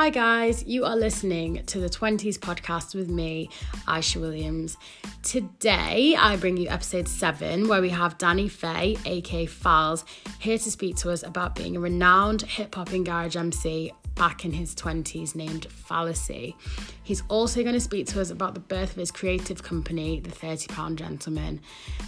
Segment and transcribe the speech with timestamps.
[0.00, 3.50] Hi, guys, you are listening to the 20s podcast with me,
[3.86, 4.78] Aisha Williams.
[5.22, 10.06] Today, I bring you episode 7, where we have Danny Faye, aka Files,
[10.38, 14.46] here to speak to us about being a renowned hip hop and garage MC back
[14.46, 16.56] in his 20s named Fallacy.
[17.02, 20.30] He's also going to speak to us about the birth of his creative company, The
[20.30, 21.60] 30 Pound Gentleman.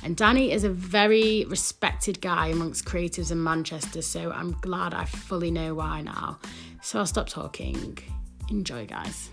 [0.03, 5.05] And Danny is a very respected guy amongst creatives in Manchester, so I'm glad I
[5.05, 6.39] fully know why now.
[6.83, 7.97] So I'll stop talking.
[8.51, 9.31] Enjoy, guys.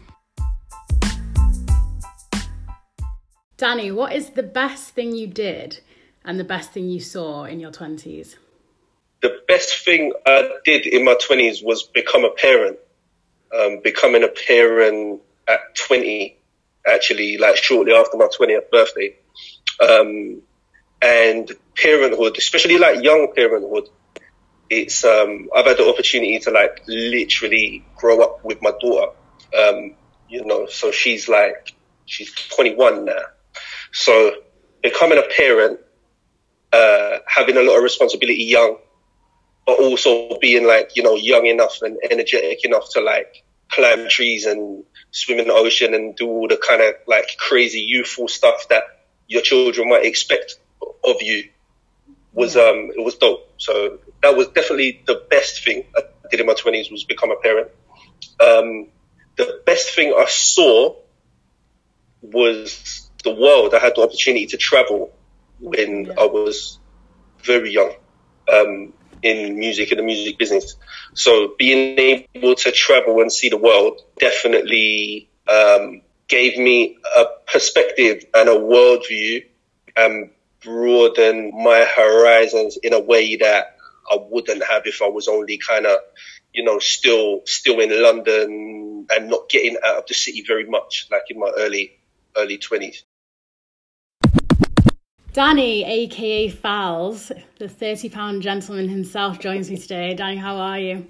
[3.58, 5.82] Danny, what is the best thing you did
[6.24, 8.36] and the best thing you saw in your 20s?
[9.22, 12.78] The best thing I did in my 20s was become a parent.
[13.54, 16.38] Um, becoming a parent at 20,
[16.88, 19.16] actually, like shortly after my 20th birthday.
[19.82, 20.44] Um,
[21.02, 23.90] and parenthood, especially like young parenthood,
[24.70, 29.14] it's um, I've had the opportunity to like literally grow up with my daughter.
[29.58, 29.96] Um,
[30.28, 31.74] you know, so she's like
[32.06, 33.14] she's 21 now.
[33.92, 34.32] So
[34.84, 35.80] becoming a parent,
[36.72, 38.78] uh, having a lot of responsibility young,
[39.66, 44.46] but also being like you know young enough and energetic enough to like climb trees
[44.46, 48.68] and swim in the ocean and do all the kind of like crazy youthful stuff
[48.70, 48.84] that
[49.28, 50.56] your children might expect
[51.04, 51.44] of you
[52.34, 53.54] was um it was dope.
[53.58, 57.36] So that was definitely the best thing I did in my twenties was become a
[57.38, 57.70] parent.
[58.40, 58.88] Um,
[59.36, 60.96] the best thing I saw
[62.22, 63.74] was the world.
[63.74, 65.12] I had the opportunity to travel
[65.60, 66.14] when yeah.
[66.20, 66.80] I was
[67.44, 67.94] very young
[68.52, 70.76] um, in music in the music business.
[71.14, 78.26] So being able to travel and see the world definitely um, gave me a perspective
[78.34, 79.46] and a worldview
[79.96, 80.30] and
[80.64, 83.78] broaden my horizons in a way that
[84.12, 86.00] I wouldn't have if I was only kind of,
[86.54, 91.08] you know, still still in London and not getting out of the city very much,
[91.12, 92.00] like in my early
[92.36, 93.04] early twenties.
[95.32, 100.16] Danny, aka Falz, the thirty pound gentleman himself, joins me today.
[100.16, 101.08] Danny, how are you?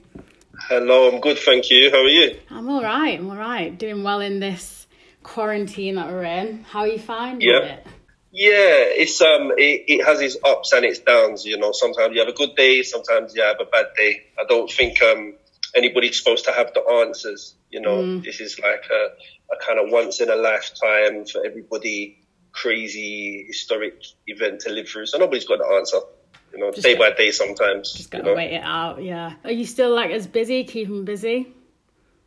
[0.67, 1.89] Hello, I'm good, thank you.
[1.89, 2.37] How are you?
[2.49, 3.17] I'm all right.
[3.17, 3.75] I'm all right.
[3.77, 4.87] Doing well in this
[5.23, 6.63] quarantine that we're in.
[6.63, 7.59] How are you finding yeah.
[7.59, 7.87] it?
[8.31, 11.45] Yeah, it's um, it, it has its ups and its downs.
[11.45, 14.23] You know, sometimes you have a good day, sometimes you have a bad day.
[14.39, 15.33] I don't think um
[15.75, 17.55] anybody's supposed to have the answers.
[17.71, 18.23] You know, mm.
[18.23, 22.19] this is like a, a kind of once in a lifetime for everybody
[22.51, 25.05] crazy historic event to live through.
[25.07, 25.99] So nobody's got the answer.
[26.53, 27.93] You know, just day by day sometimes.
[27.93, 28.35] Just gotta you know?
[28.35, 29.01] wait it out.
[29.03, 29.33] Yeah.
[29.43, 30.63] Are you still like as busy?
[30.63, 31.47] Keeping busy?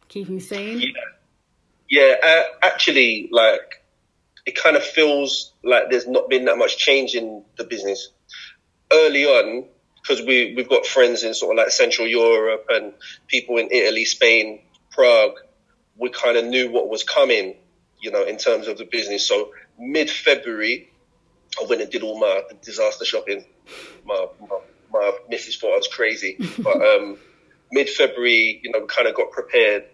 [0.08, 0.80] Keeping sane?
[0.80, 0.90] Yeah.
[1.88, 2.14] Yeah.
[2.22, 3.81] Uh, actually, like
[4.44, 8.10] it kind of feels like there's not been that much change in the business.
[8.92, 9.66] Early on,
[10.02, 12.92] because we, we've got friends in sort of like Central Europe and
[13.28, 14.60] people in Italy, Spain,
[14.90, 15.34] Prague,
[15.96, 17.56] we kind of knew what was coming,
[18.00, 19.26] you know, in terms of the business.
[19.26, 20.90] So mid February,
[21.60, 23.44] I went and did all my disaster shopping.
[24.04, 24.58] My, my,
[24.92, 26.36] my missus thought I was crazy.
[26.58, 27.18] but um,
[27.70, 29.84] mid February, you know, we kind of got prepared.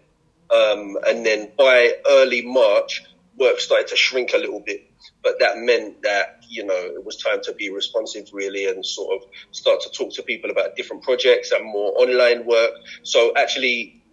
[0.49, 3.03] Um, and then by early March,
[3.39, 4.91] work started to shrink a little bit.
[5.23, 9.15] But that meant that, you know, it was time to be responsive really and sort
[9.15, 12.71] of start to talk to people about different projects and more online work.
[13.03, 14.03] So actually,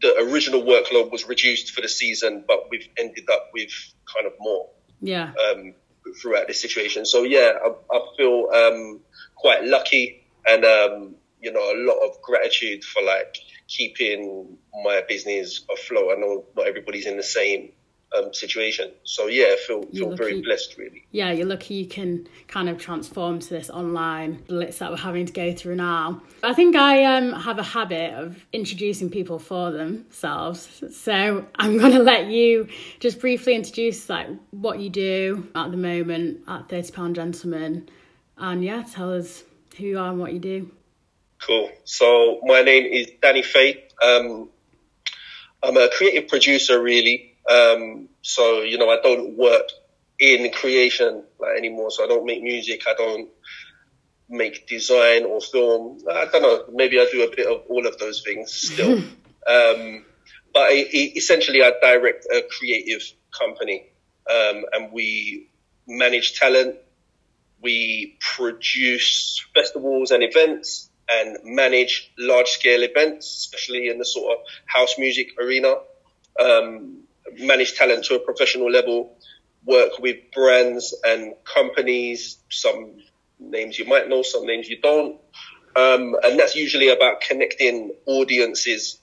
[0.00, 3.70] the original workload was reduced for the season, but we've ended up with
[4.14, 4.70] kind of more.
[5.02, 5.32] Yeah.
[5.50, 5.74] Um,
[6.20, 7.06] throughout this situation.
[7.06, 9.00] So yeah, I, I feel um,
[9.36, 13.36] quite lucky and um, you know a lot of gratitude for like
[13.68, 16.16] keeping my business afloat.
[16.16, 17.72] I know not everybody's in the same
[18.16, 18.90] um, situation.
[19.04, 21.06] So yeah, I feel feel very blessed really.
[21.12, 25.26] Yeah, you're lucky you can kind of transform to this online blitz that we're having
[25.26, 26.22] to go through now.
[26.42, 30.82] I think I um, have a habit of introducing people for themselves.
[30.92, 35.76] So I'm going to let you just briefly introduce like what you do at the
[35.76, 37.88] moment at Thirty Pound Gentleman,
[38.36, 39.44] and yeah, tell us
[39.76, 40.70] who you are and what you do.
[41.40, 41.70] Cool.
[41.84, 43.84] So my name is Danny Faye.
[44.02, 44.50] Um,
[45.62, 47.29] I'm a creative producer, really.
[47.50, 49.68] Um, so, you know, I don't work
[50.18, 51.90] in creation like anymore.
[51.90, 52.82] So I don't make music.
[52.86, 53.28] I don't
[54.28, 55.98] make design or film.
[56.10, 56.64] I don't know.
[56.72, 58.98] Maybe I do a bit of all of those things still.
[59.46, 60.04] um,
[60.52, 63.02] but I, I, essentially, I direct a creative
[63.36, 63.86] company,
[64.30, 65.48] um, and we
[65.86, 66.76] manage talent.
[67.62, 74.44] We produce festivals and events and manage large scale events, especially in the sort of
[74.66, 75.74] house music arena.
[76.38, 77.02] Um,
[77.38, 79.16] manage talent to a professional level,
[79.64, 82.94] work with brands and companies, some
[83.38, 85.20] names you might know, some names you don't.
[85.76, 89.00] Um, and that's usually about connecting audiences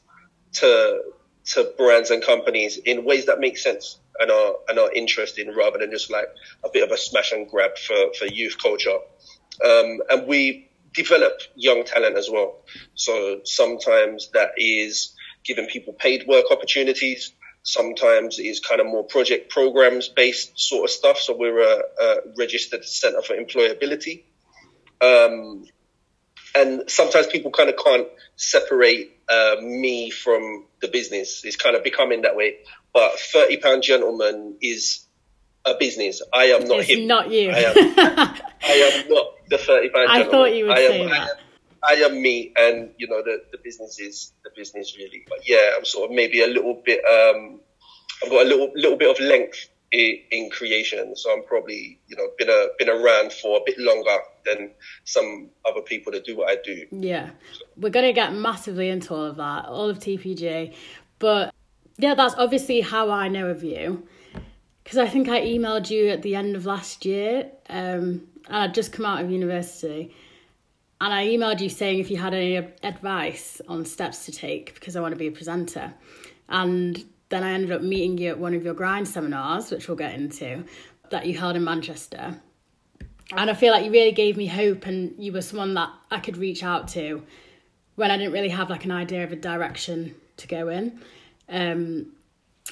[0.53, 1.01] to
[1.45, 5.77] to brands and companies in ways that make sense and are and are interesting rather
[5.77, 6.27] than just like
[6.63, 8.97] a bit of a smash and grab for, for youth culture.
[9.63, 12.63] Um, and we develop young talent as well.
[12.95, 15.15] So sometimes that is
[15.45, 17.31] giving people paid work opportunities.
[17.67, 21.17] Sometimes it is kind of more project programs based sort of stuff.
[21.17, 24.23] So we're a, a registered center for employability.
[25.01, 25.65] Um,
[26.55, 31.43] and sometimes people kind of can't separate uh, me from the business.
[31.43, 32.59] It's kind of becoming that way.
[32.93, 35.05] But thirty pound gentleman is
[35.65, 36.21] a business.
[36.33, 37.05] I am not it's him.
[37.05, 37.51] Not you.
[37.51, 37.75] I am,
[38.63, 40.31] I am not the thirty pound I gentleman.
[40.31, 41.29] thought you would I am, say I that.
[41.87, 45.23] I am me, and you know the the business is the business really.
[45.27, 46.99] But yeah, I'm sort of maybe a little bit.
[47.05, 47.59] Um,
[48.23, 52.17] I've got a little little bit of length in, in creation, so I'm probably you
[52.17, 54.71] know been a been around for a bit longer than
[55.05, 56.85] some other people that do what I do.
[56.91, 57.29] Yeah,
[57.77, 60.73] we're going to get massively into all of that, all of TPG.
[61.19, 61.53] But
[61.97, 64.07] yeah, that's obviously how I know of you.
[64.83, 68.73] Because I think I emailed you at the end of last year, um, and I'd
[68.73, 70.13] just come out of university.
[70.99, 74.95] And I emailed you saying if you had any advice on steps to take because
[74.95, 75.93] I want to be a presenter.
[76.49, 79.97] And then I ended up meeting you at one of your grind seminars, which we'll
[79.97, 80.63] get into,
[81.11, 82.41] that you held in Manchester
[83.35, 86.19] and I feel like you really gave me hope, and you were someone that I
[86.19, 87.23] could reach out to
[87.95, 90.99] when I didn't really have like an idea of a direction to go in.
[91.49, 92.13] Um,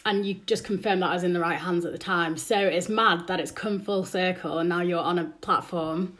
[0.06, 2.38] and you just confirmed that I was in the right hands at the time.
[2.38, 6.18] So it's mad that it's come full circle, and now you're on a platform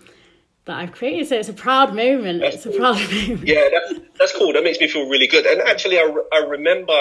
[0.66, 1.28] that I've created.
[1.28, 2.42] So it's a proud moment.
[2.42, 3.48] That's it's a proud moment.
[3.48, 4.54] Yeah, that's that's cool.
[4.54, 5.46] That makes me feel really good.
[5.46, 6.98] And actually, I, I remember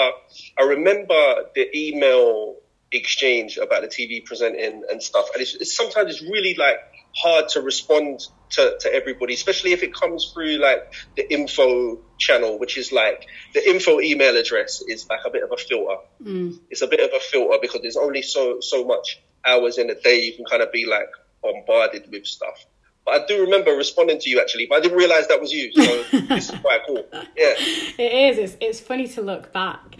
[0.59, 2.57] I remember the email
[2.91, 5.29] exchange about the TV presenting and stuff.
[5.33, 6.77] And it's, it's sometimes it's really like
[7.15, 8.21] hard to respond
[8.51, 13.25] to, to everybody, especially if it comes through like the info channel, which is like
[13.53, 16.01] the info email address is like a bit of a filter.
[16.23, 16.59] Mm.
[16.69, 19.95] It's a bit of a filter because there's only so so much hours in a
[19.95, 21.09] day you can kind of be like
[21.41, 22.65] bombarded with stuff.
[23.05, 25.71] But I do remember responding to you actually, but I didn't realize that was you.
[25.73, 27.05] So this is quite cool.
[27.13, 27.53] Yeah.
[27.97, 28.37] It is.
[28.37, 29.97] It's, it's funny to look back.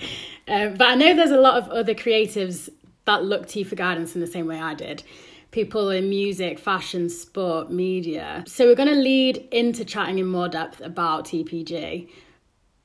[0.47, 2.69] Um, but I know there's a lot of other creatives
[3.05, 5.03] that look to you for guidance in the same way I did.
[5.51, 8.43] People in music, fashion, sport, media.
[8.47, 12.09] So we're going to lead into chatting in more depth about TPG.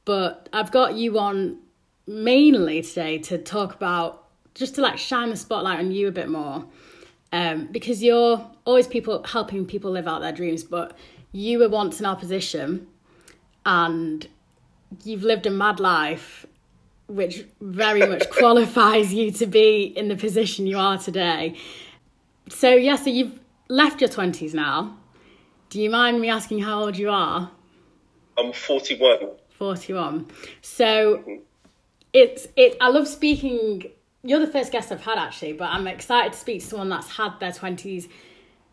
[0.05, 1.59] But I've got you on
[2.07, 6.29] mainly today to talk about, just to like shine the spotlight on you a bit
[6.29, 6.67] more.
[7.33, 10.97] Um, because you're always people helping people live out their dreams, but
[11.33, 12.89] you were once in our position
[13.65, 14.27] and
[15.05, 16.45] you've lived a mad life
[17.07, 21.57] which very much qualifies you to be in the position you are today.
[22.49, 23.39] So yeah so you've
[23.69, 24.97] left your 20s now.
[25.69, 27.51] Do you mind me asking how old you are?
[28.37, 29.19] I'm 41.
[29.61, 30.27] 41
[30.63, 31.23] so
[32.15, 33.85] it's it i love speaking
[34.23, 37.17] you're the first guest i've had actually but i'm excited to speak to someone that's
[37.17, 38.09] had their 20s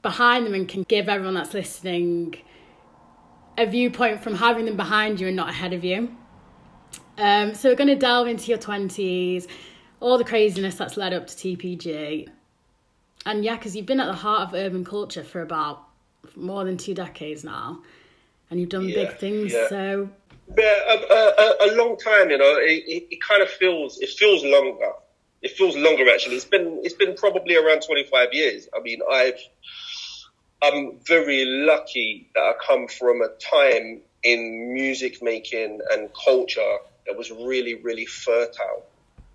[0.02, 2.36] behind them and can give everyone that's listening
[3.58, 6.16] a viewpoint from having them behind you and not ahead of you
[7.20, 9.48] um, so we're going to delve into your 20s
[10.00, 12.28] all the craziness that's led up to tpg
[13.26, 15.84] and yeah because you've been at the heart of urban culture for about
[16.36, 17.82] more than two decades now
[18.52, 19.68] and you've done Yeah, big things yeah.
[19.70, 20.10] so
[20.58, 22.56] Yeah, a, a, a- long time, you know.
[22.58, 24.92] It, it, it kind of feels it feels longer.
[25.42, 26.38] It feels longer actually.
[26.38, 28.68] It's been it's been probably around 25 years.
[28.76, 29.40] I mean, I've
[30.64, 36.78] I'm very lucky that I come from a time in music making and culture
[37.08, 38.86] that was really really fertile.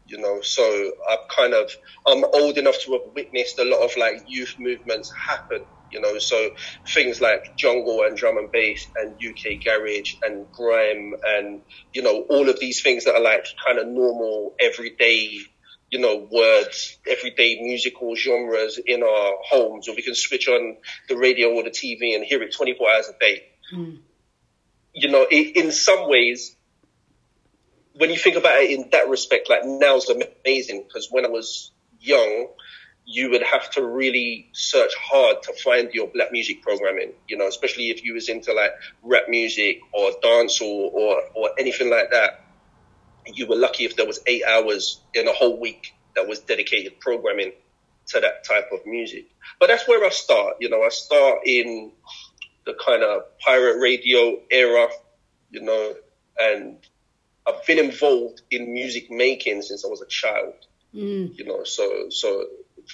[0.06, 1.70] You know, so I've kind of
[2.06, 6.18] I'm old enough to have witnessed a lot of like youth movements happen you know.
[6.18, 6.50] So
[6.94, 11.62] things like jungle and drum and bass and UK garage and grime and
[11.94, 15.38] you know all of these things that are like kind of normal everyday
[15.92, 21.16] you know words, everyday musical genres in our homes, or we can switch on the
[21.16, 23.42] radio or the TV and hear it 24 hours a day.
[23.70, 23.96] Hmm.
[24.94, 26.56] You know, it, in some ways,
[27.94, 31.72] when you think about it in that respect, like now's amazing because when I was
[32.00, 32.48] young,
[33.04, 37.48] you would have to really search hard to find your black music programming, you know,
[37.48, 38.70] especially if you was into like
[39.02, 40.90] rap music or dance or,
[41.34, 42.41] or anything like that.
[43.26, 47.00] You were lucky if there was eight hours in a whole week that was dedicated
[47.00, 47.52] programming
[48.08, 49.26] to that type of music.
[49.60, 51.92] But that's where I start, you know, I start in
[52.66, 54.88] the kind of pirate radio era,
[55.50, 55.94] you know,
[56.38, 56.78] and
[57.46, 60.54] I've been involved in music making since I was a child.
[60.94, 61.36] Mm.
[61.38, 62.46] You know, so so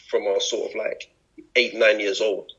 [0.09, 1.11] from a sort of like
[1.57, 2.53] eight nine years old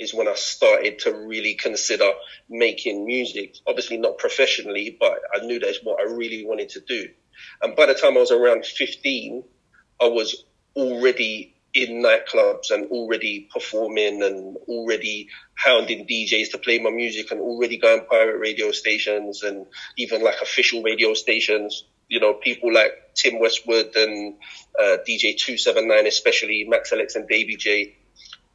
[0.00, 2.10] is when I started to really consider
[2.48, 3.56] making music.
[3.66, 7.08] Obviously not professionally, but I knew that's what I really wanted to do.
[7.62, 9.44] And by the time I was around 15,
[10.00, 16.90] I was already in nightclubs and already performing and already hounding DJs to play my
[16.90, 19.66] music and already going pirate radio stations and
[19.96, 21.84] even like official radio stations.
[22.08, 24.34] You know, people like Tim Westwood and
[24.78, 27.99] uh, DJ 279, especially Max LX and Dave VJ.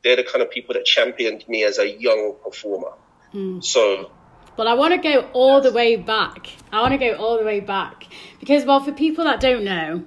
[0.05, 2.91] They're the kind of people that championed me as a young performer.
[3.33, 3.61] Mm.
[3.61, 4.11] So
[4.55, 6.49] but I want to go all the way back.
[6.71, 8.07] I want to go all the way back
[8.39, 10.05] because, well, for people that don't know,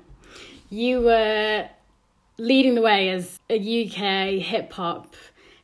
[0.71, 1.69] you were
[2.39, 5.15] leading the way as a UK hip hop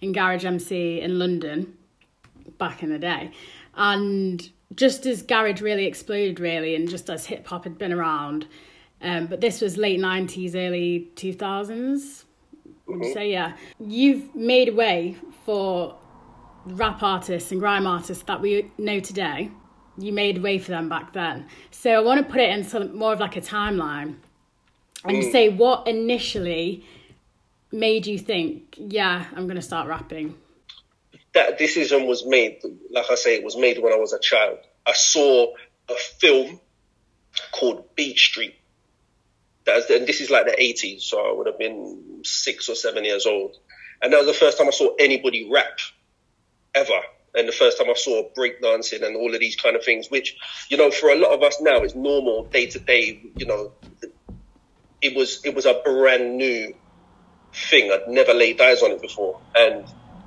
[0.02, 1.78] and garage MC in London
[2.58, 3.30] back in the day.
[3.74, 8.46] And just as garage really exploded, really, and just as hip hop had been around,
[9.00, 12.24] um, but this was late 90s, early 2000s.
[12.88, 13.56] You say, yeah?
[13.80, 15.96] You've made a way for
[16.66, 19.50] rap artists and grime artists that we know today.
[19.96, 21.46] You made way for them back then.
[21.70, 24.16] So I want to put it in some more of like a timeline
[25.04, 25.32] and mm.
[25.32, 26.84] say what initially
[27.70, 30.34] made you think, yeah, I'm going to start rapping?
[31.34, 32.60] That decision was made,
[32.90, 34.58] like I say, it was made when I was a child.
[34.86, 35.52] I saw
[35.88, 36.60] a film
[37.52, 38.54] called Beat Street.
[39.64, 43.04] That's, and this is like the 80s, so I would have been six or seven
[43.04, 43.56] years old.
[44.02, 45.78] And that was the first time I saw anybody rap
[46.74, 47.00] ever.
[47.36, 50.36] And the first time I saw breakdancing and all of these kind of things, which,
[50.68, 53.72] you know, for a lot of us now is normal day to day, you know,
[55.00, 56.74] it was it was a brand new
[57.52, 57.90] thing.
[57.92, 59.84] I'd never laid eyes on it before, and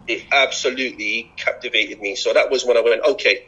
[0.07, 2.15] it absolutely captivated me.
[2.15, 3.45] So that was when I went, okay,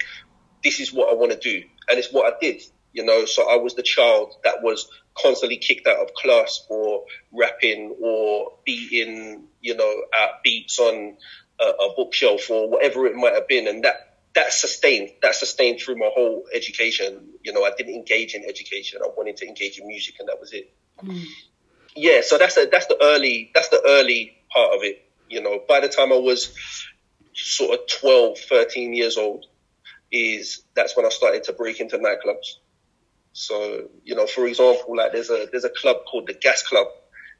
[0.63, 2.61] this is what I want to do, and it's what I did.
[2.93, 7.05] You know, so I was the child that was constantly kicked out of class for
[7.31, 11.17] rapping or beating, you know, at beats on
[11.59, 15.79] a, a bookshelf or whatever it might have been, and that that sustained that sustained
[15.79, 17.29] through my whole education.
[17.43, 19.01] You know, I didn't engage in education.
[19.03, 20.73] I wanted to engage in music, and that was it.
[21.03, 21.25] Mm.
[21.95, 25.05] Yeah, so that's a, that's the early that's the early part of it.
[25.29, 26.51] You know, by the time I was
[27.33, 29.45] sort of 12, 13 years old,
[30.11, 32.57] is that's when I started to break into nightclubs.
[33.33, 36.87] So, you know, for example, like there's a there's a club called the Gas Club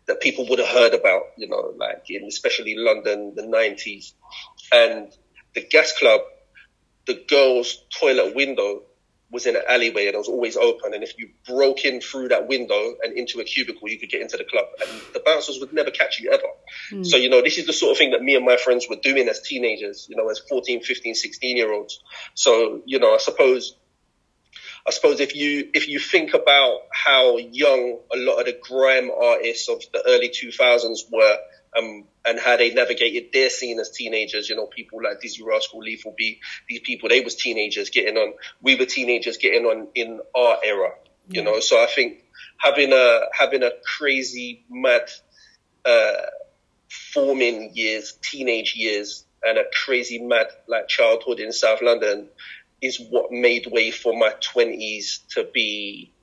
[0.07, 4.13] that people would have heard about, you know, like in especially London, the 90s.
[4.71, 5.11] And
[5.53, 6.21] the Gas Club,
[7.05, 8.83] the girls' toilet window
[9.31, 10.93] was in an alleyway and it was always open.
[10.93, 14.21] And if you broke in through that window and into a cubicle, you could get
[14.21, 14.65] into the club.
[14.81, 16.47] And the bouncers would never catch you ever.
[16.91, 17.05] Mm.
[17.05, 18.95] So, you know, this is the sort of thing that me and my friends were
[18.95, 22.01] doing as teenagers, you know, as 14, 15, 16 year olds.
[22.33, 23.75] So, you know, I suppose,
[24.89, 29.11] I suppose if you, if you think about how young a lot of the grime
[29.11, 31.37] artists of the early 2000s were,
[31.77, 34.49] um, and how they navigated their scene as teenagers.
[34.49, 38.33] You know, people like Dizzee Rascal, Lethal B, these people, they was teenagers getting on.
[38.63, 40.93] We were teenagers getting on in our era.
[41.27, 42.23] You know, so I think
[42.57, 45.07] having a having a crazy mad
[45.85, 46.13] uh,
[47.13, 52.29] forming years, teenage years, and a crazy mad like childhood in South London
[52.81, 56.13] is what made way for my twenties to be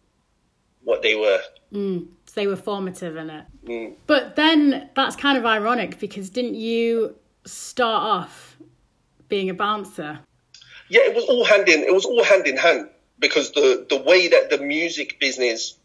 [0.83, 1.41] what they were.
[1.73, 3.45] Mm they were formative in it.
[3.65, 3.95] Mm.
[4.07, 8.57] But then that's kind of ironic because didn't you start off
[9.27, 10.21] being a bouncer?
[10.89, 11.81] Yeah, it was all hand in.
[11.81, 15.77] It was all hand in hand because the the way that the music business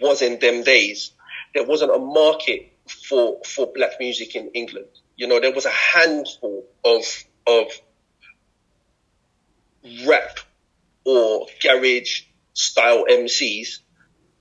[0.00, 1.12] was in them days,
[1.54, 4.88] there wasn't a market for for black music in England.
[5.16, 7.04] You know, there was a handful of
[7.46, 7.66] of
[10.06, 10.38] rap
[11.04, 12.22] or garage
[12.52, 13.80] style MCs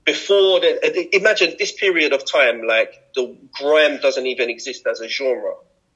[0.05, 5.07] before the, imagine this period of time, like the grime doesn't even exist as a
[5.07, 5.53] genre.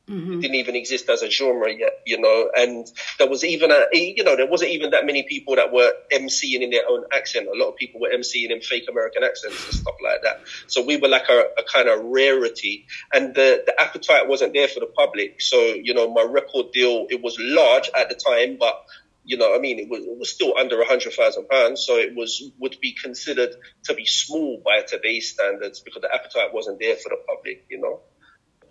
[0.07, 0.33] Mm-hmm.
[0.33, 2.85] It didn't even exist as a genre yet, you know, and
[3.17, 6.61] there was even a, you know, there wasn't even that many people that were MCing
[6.61, 7.47] in their own accent.
[7.47, 10.41] A lot of people were MCing in fake American accents and stuff like that.
[10.67, 14.67] So we were like a, a kind of rarity and the, the appetite wasn't there
[14.67, 15.41] for the public.
[15.41, 18.83] So, you know, my record deal, it was large at the time, but
[19.25, 21.97] you know, I mean, it was, it was still under a hundred thousand pounds, so
[21.97, 23.51] it was would be considered
[23.85, 27.79] to be small by today's standards because the appetite wasn't there for the public, you
[27.79, 28.01] know.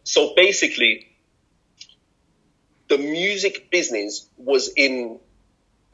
[0.04, 1.06] So basically,
[2.88, 5.20] the music business was in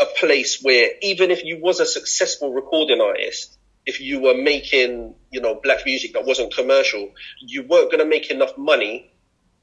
[0.01, 5.15] a place where even if you was a successful recording artist, if you were making,
[5.31, 9.13] you know, black music that wasn't commercial, you weren't going to make enough money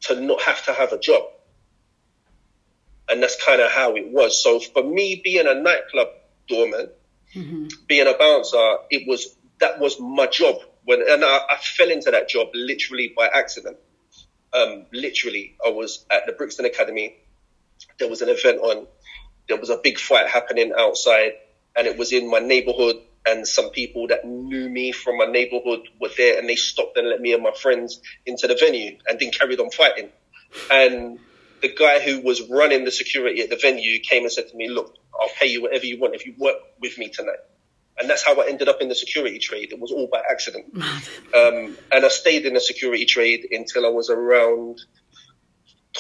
[0.02, 1.24] to not have to have a job
[3.10, 4.42] and that's kind of how it was.
[4.42, 6.08] So for me, being a nightclub
[6.48, 6.90] doorman,
[7.34, 7.68] mm-hmm.
[7.88, 10.58] being a bouncer, it was that was my job.
[10.84, 13.78] When and I, I fell into that job literally by accident.
[14.54, 17.16] Um, literally, I was at the Brixton Academy.
[18.00, 18.88] There was an event on.
[19.48, 21.34] There was a big fight happening outside,
[21.76, 22.98] and it was in my neighborhood.
[23.28, 27.10] and some people that knew me from my neighborhood were there and they stopped and
[27.10, 30.10] let me and my friends into the venue and then carried on fighting.
[30.72, 31.20] And
[31.62, 34.70] the guy who was running the security at the venue came and said to me,
[34.70, 37.40] look, I'll pay you whatever you want if you work with me tonight.
[37.98, 39.72] And that's how I ended up in the security trade.
[39.72, 40.66] It was all by accident.
[40.76, 44.82] um, and I stayed in the security trade until I was around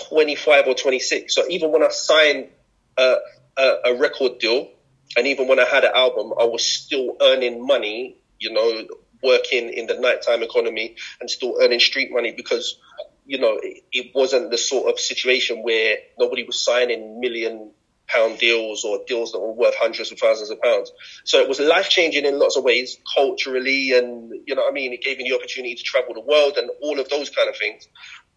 [0.09, 1.33] 25 or 26.
[1.33, 2.49] So even when I signed
[2.97, 3.15] a,
[3.57, 4.69] a, a record deal,
[5.17, 8.87] and even when I had an album, I was still earning money, you know,
[9.23, 12.77] working in the nighttime economy and still earning street money because,
[13.25, 17.71] you know, it, it wasn't the sort of situation where nobody was signing million
[18.07, 20.91] pound deals or deals that were worth hundreds of thousands of pounds.
[21.23, 24.73] So it was life changing in lots of ways, culturally, and you know what I
[24.73, 24.93] mean.
[24.93, 27.57] It gave me the opportunity to travel the world and all of those kind of
[27.57, 27.87] things.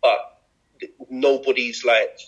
[0.00, 0.18] But
[1.10, 2.18] nobody's like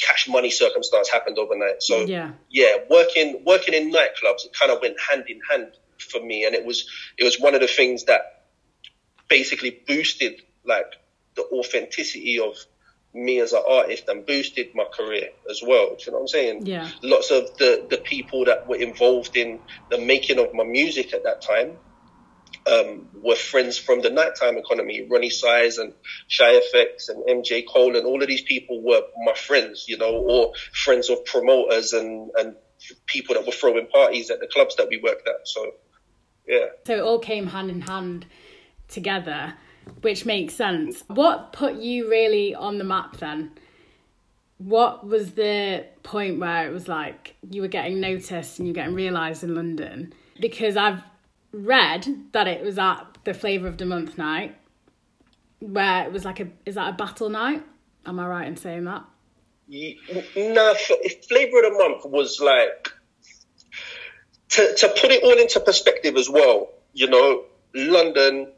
[0.00, 1.82] cash money circumstance happened overnight.
[1.82, 6.24] So yeah, yeah, working working in nightclubs it kind of went hand in hand for
[6.24, 8.44] me, and it was it was one of the things that
[9.28, 10.86] basically boosted like
[11.36, 12.56] the authenticity of
[13.14, 15.90] me as an artist and boosted my career as well.
[15.90, 16.66] Do you know what I'm saying?
[16.66, 16.90] Yeah.
[17.02, 21.24] Lots of the the people that were involved in the making of my music at
[21.24, 21.78] that time
[22.70, 25.92] um, were friends from the nighttime economy, Roni Size and
[26.26, 30.12] Shy FX and MJ Cole, and all of these people were my friends, you know,
[30.16, 32.56] or friends of promoters and, and
[33.06, 35.46] people that were throwing parties at the clubs that we worked at.
[35.46, 35.72] So,
[36.46, 36.66] yeah.
[36.86, 38.26] So it all came hand in hand
[38.88, 39.54] together,
[40.00, 41.04] which makes sense.
[41.08, 43.52] What put you really on the map then?
[44.58, 48.76] What was the point where it was like you were getting noticed and you were
[48.76, 50.14] getting realised in London?
[50.40, 51.02] Because I've
[51.52, 54.56] read that it was at the flavour of the month night,
[55.60, 57.62] where it was like a is that a battle night?
[58.04, 59.04] Am I right in saying that?
[59.68, 62.88] No, flavour of the month was like
[64.50, 66.70] to to put it all into perspective as well.
[66.92, 67.44] You know,
[67.74, 68.52] London,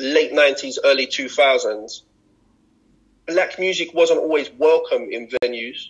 [0.00, 2.04] late nineties, early two thousands.
[3.26, 5.88] Black music wasn't always welcome in venues.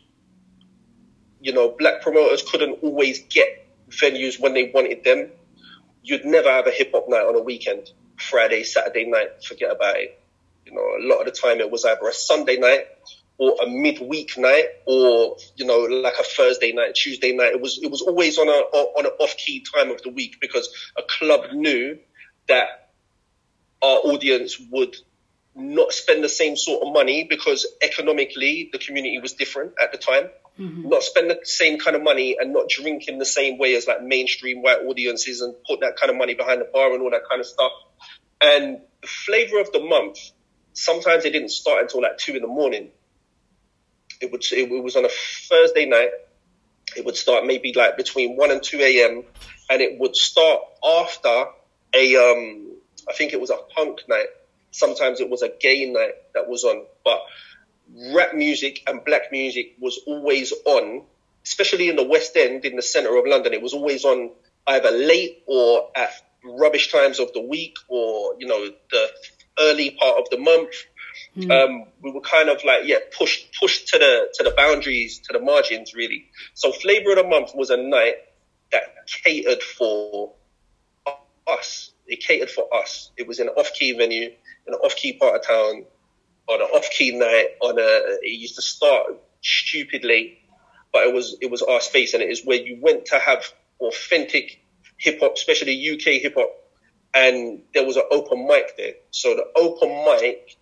[1.40, 5.30] You know, black promoters couldn't always get venues when they wanted them
[6.08, 9.96] you'd never have a hip hop night on a weekend, Friday, Saturday night, forget about
[9.96, 10.20] it.
[10.64, 12.86] You know, a lot of the time it was either a Sunday night
[13.36, 17.52] or a midweek night or, you know, like a Thursday night, Tuesday night.
[17.52, 20.38] It was, it was always on a, on an off key time of the week
[20.40, 21.98] because a club knew
[22.48, 22.87] that
[23.82, 24.96] our audience would
[25.54, 29.98] not spend the same sort of money because economically the community was different at the
[29.98, 30.28] time.
[30.58, 30.88] Mm-hmm.
[30.88, 33.86] Not spend the same kind of money and not drink in the same way as
[33.86, 37.10] like mainstream white audiences and put that kind of money behind the bar and all
[37.10, 37.72] that kind of stuff.
[38.40, 40.18] And the flavor of the month,
[40.72, 42.90] sometimes it didn't start until like two in the morning.
[44.20, 45.10] It would it was on a
[45.48, 46.10] Thursday night.
[46.96, 49.22] It would start maybe like between one and two a.m.
[49.70, 51.44] and it would start after
[51.94, 52.67] a um
[53.08, 54.26] I think it was a punk night.
[54.70, 57.22] Sometimes it was a gay night that was on, but
[58.14, 61.02] rap music and black music was always on,
[61.44, 63.54] especially in the West End, in the centre of London.
[63.54, 64.30] It was always on
[64.66, 66.10] either late or at
[66.44, 69.06] rubbish times of the week or, you know, the
[69.58, 70.74] early part of the month.
[71.36, 71.50] Mm.
[71.50, 75.32] Um, we were kind of like, yeah, pushed, pushed to the, to the boundaries, to
[75.32, 76.26] the margins, really.
[76.54, 78.16] So Flavor of the Month was a night
[78.70, 80.34] that catered for
[81.46, 81.92] us.
[82.08, 83.10] It catered for us.
[83.16, 84.30] It was an off-key venue,
[84.66, 85.84] in an off-key part of town
[86.48, 87.48] on an off-key night.
[87.60, 90.38] On a, it used to start stupidly,
[90.92, 93.44] but it was it was our space, and it is where you went to have
[93.80, 94.60] authentic
[94.96, 96.50] hip hop, especially UK hip hop,
[97.14, 98.94] and there was an open mic there.
[99.10, 100.56] So the open mic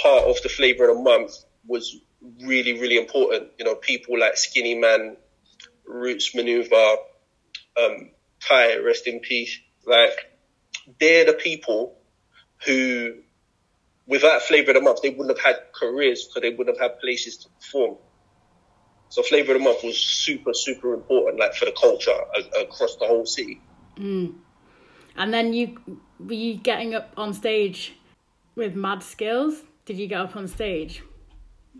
[0.00, 1.32] part of the flavor of the month
[1.66, 1.96] was
[2.42, 3.50] really really important.
[3.58, 5.16] You know, people like Skinnyman,
[5.84, 6.96] Roots Manuva,
[7.76, 9.58] um, Ty, rest in peace.
[9.86, 10.29] Like
[10.98, 11.96] they're the people
[12.66, 13.14] who
[14.10, 17.00] without Flavor of the Month, they wouldn't have had careers because they wouldn't have had
[17.00, 17.96] places to perform.
[19.08, 22.16] So Flavor of the Month was super, super important, like for the culture
[22.60, 23.60] across the whole city.
[23.96, 24.34] Mm.
[25.16, 25.80] And then you
[26.18, 27.94] were you getting up on stage
[28.54, 29.62] with mad skills?
[29.84, 31.02] Did you get up on stage?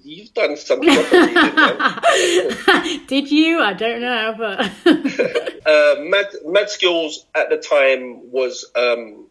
[0.03, 0.81] You've done some.
[3.07, 3.61] Did you?
[3.61, 4.61] I don't know, but
[5.67, 9.27] uh, mad mad skills at the time was um,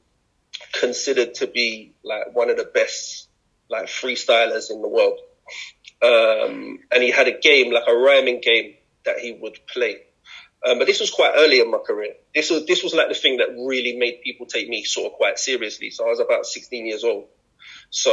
[0.73, 3.29] considered to be like one of the best
[3.69, 5.19] like freestylers in the world.
[6.01, 9.97] Um, and he had a game, like a rhyming game that he would play.
[10.65, 12.13] Um, but this was quite early in my career.
[12.35, 15.17] This was, this was like the thing that really made people take me sort of
[15.17, 15.89] quite seriously.
[15.89, 17.27] So I was about 16 years old.
[17.89, 18.11] So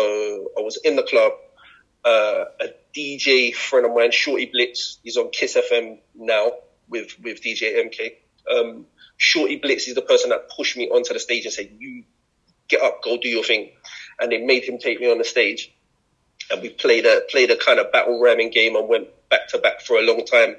[0.57, 1.33] I was in the club.
[2.07, 6.53] Uh, a DJ friend of mine, Shortee Blitz, he's on Kiss FM now
[6.88, 8.12] with, with DJ MK.
[8.49, 8.87] Um,
[9.19, 12.05] Shortee Blitz is the person that pushed me onto the stage and said, "You
[12.69, 13.73] get up, go do your thing,"
[14.21, 15.73] and they made him take me on the stage,
[16.49, 19.59] and we played a played a kind of battle ramming game and went back to
[19.59, 20.55] back for a long time,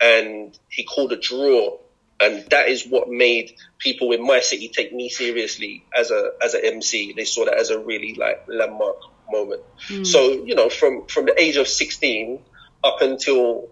[0.00, 1.78] and he called a draw.
[2.20, 6.54] And that is what made people in my city take me seriously as a as
[6.54, 7.12] an MC.
[7.12, 8.96] They saw that as a really like landmark
[9.30, 9.62] moment.
[9.88, 10.06] Mm.
[10.06, 12.40] So you know, from from the age of sixteen
[12.82, 13.68] up until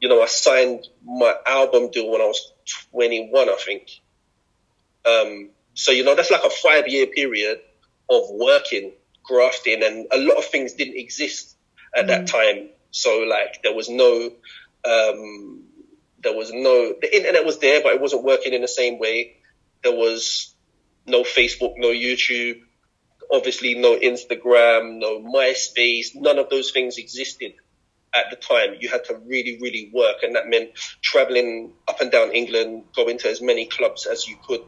[0.00, 2.52] you know I signed my album deal when I was
[2.90, 3.90] twenty one, I think.
[5.04, 7.60] Um, so you know that's like a five year period
[8.08, 8.92] of working,
[9.22, 11.56] grafting, and a lot of things didn't exist
[11.94, 12.08] at mm.
[12.08, 12.68] that time.
[12.90, 14.30] So like there was no
[14.84, 15.64] um,
[16.22, 19.36] there was no the internet was there, but it wasn't working in the same way.
[19.82, 20.54] There was
[21.06, 22.62] no Facebook, no YouTube,
[23.30, 26.14] obviously no Instagram, no MySpace.
[26.14, 27.54] None of those things existed
[28.14, 28.76] at the time.
[28.80, 30.70] You had to really, really work, and that meant
[31.02, 34.62] traveling up and down England, going to as many clubs as you could,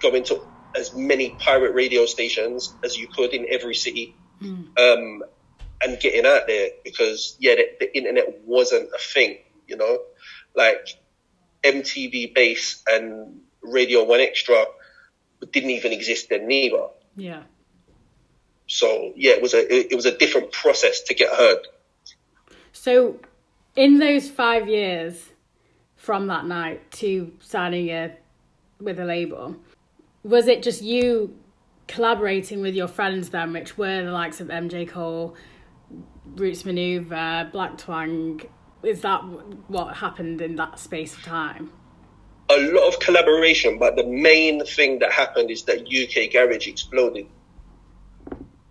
[0.00, 0.40] going to
[0.76, 4.14] as many pirate radio stations as you could in every city.
[4.40, 4.78] Mm.
[4.78, 5.22] Um,
[5.82, 9.98] and getting out there because yeah, the, the internet wasn't a thing, you know,
[10.54, 10.88] like
[11.64, 14.64] MTV Base and Radio One Extra
[15.52, 16.88] didn't even exist then either.
[17.16, 17.42] Yeah.
[18.70, 21.66] So yeah, it was a it was a different process to get heard.
[22.72, 23.18] So,
[23.74, 25.30] in those five years
[25.96, 28.16] from that night to signing a
[28.80, 29.56] with a label,
[30.22, 31.36] was it just you
[31.88, 35.34] collaborating with your friends then, which were the likes of MJ Cole,
[36.36, 38.40] Roots Manuva, Black Twang.
[38.84, 39.18] Is that
[39.66, 41.72] what happened in that space of time?
[42.48, 47.26] A lot of collaboration, but the main thing that happened is that UK Garage exploded.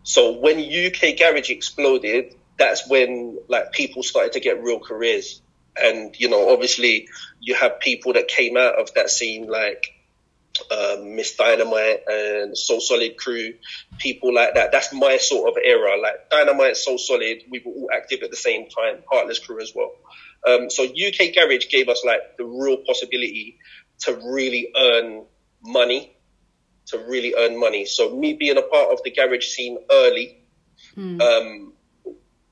[0.09, 5.39] So when UK Garage exploded, that's when like people started to get real careers.
[5.79, 7.07] And, you know, obviously
[7.39, 9.85] you have people that came out of that scene like
[10.71, 11.35] um, Ms.
[11.37, 13.53] Dynamite and So Solid crew,
[13.99, 14.71] people like that.
[14.71, 16.01] That's my sort of era.
[16.01, 19.03] Like Dynamite, So Solid, we were all active at the same time.
[19.11, 19.91] Heartless crew as well.
[20.43, 23.59] Um, so UK Garage gave us like the real possibility
[23.99, 25.25] to really earn
[25.61, 26.15] money,
[26.89, 27.86] to really earn money.
[27.86, 30.43] So me being a part of the garage scene early,
[30.95, 31.21] hmm.
[31.21, 31.73] um,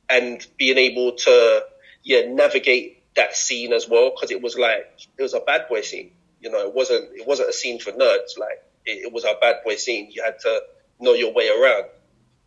[0.09, 1.65] and being able to
[2.03, 4.85] yeah navigate that scene as well because it was like
[5.17, 7.91] it was a bad boy scene you know, it wasn't it wasn't a scene for
[7.91, 8.37] nerds.
[8.37, 10.09] Like it, it was a bad boy scene.
[10.11, 10.61] You had to
[10.99, 11.85] know your way around.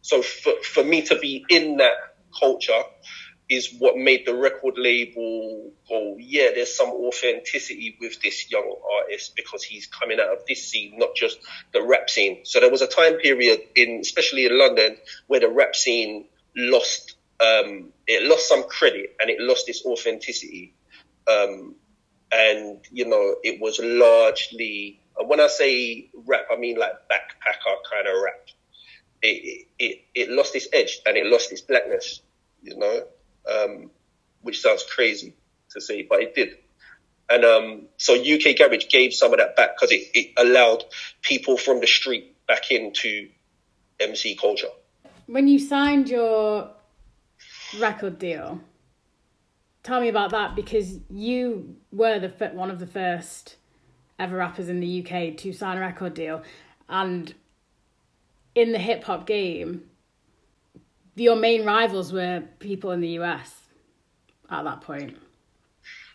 [0.02, 1.92] So for for me to be in that
[2.38, 2.82] culture
[3.50, 9.34] is what made the record label go, yeah, there's some authenticity with this young artist
[9.34, 11.38] because he's coming out of this scene, not just
[11.72, 12.44] the rap scene.
[12.44, 17.16] So there was a time period in, especially in London, where the rap scene lost,
[17.40, 20.72] um, it lost some credit and it lost its authenticity.
[21.28, 21.74] Um,
[22.32, 28.06] and you know it was largely when I say rap, I mean like backpacker kind
[28.06, 28.46] of rap.
[29.22, 32.20] It, it it lost its edge and it lost its blackness,
[32.62, 33.02] you know,
[33.48, 33.90] um,
[34.42, 35.34] which sounds crazy
[35.70, 36.56] to say, but it did.
[37.28, 40.84] And um, so UK Garage gave some of that back because it, it allowed
[41.22, 43.28] people from the street back into
[44.00, 44.66] MC culture.
[45.26, 46.70] When you signed your
[47.78, 48.60] record deal,
[49.84, 53.56] tell me about that because you were the one of the first
[54.18, 56.42] ever rappers in the UK to sign a record deal,
[56.88, 57.32] and
[58.56, 59.84] in the hip hop game,
[61.14, 63.54] your main rivals were people in the US
[64.50, 65.16] at that point.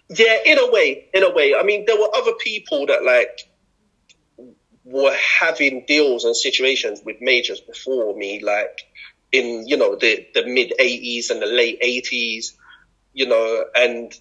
[0.09, 1.55] Yeah, in a way, in a way.
[1.55, 3.41] I mean, there were other people that like
[4.83, 8.81] were having deals and situations with majors before me, like
[9.31, 12.53] in you know the the mid '80s and the late '80s
[13.15, 14.13] you know, and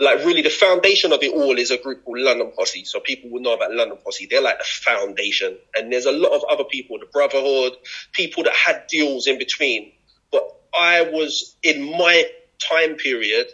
[0.00, 2.84] like really the foundation of it all is a group called London Posse.
[2.84, 4.26] So people will know about London Posse.
[4.30, 5.58] They're like the foundation.
[5.74, 7.74] And there's a lot of other people, the Brotherhood,
[8.12, 9.92] people that had deals in between.
[10.32, 10.42] But
[10.76, 12.24] I was in my
[12.58, 13.48] time period,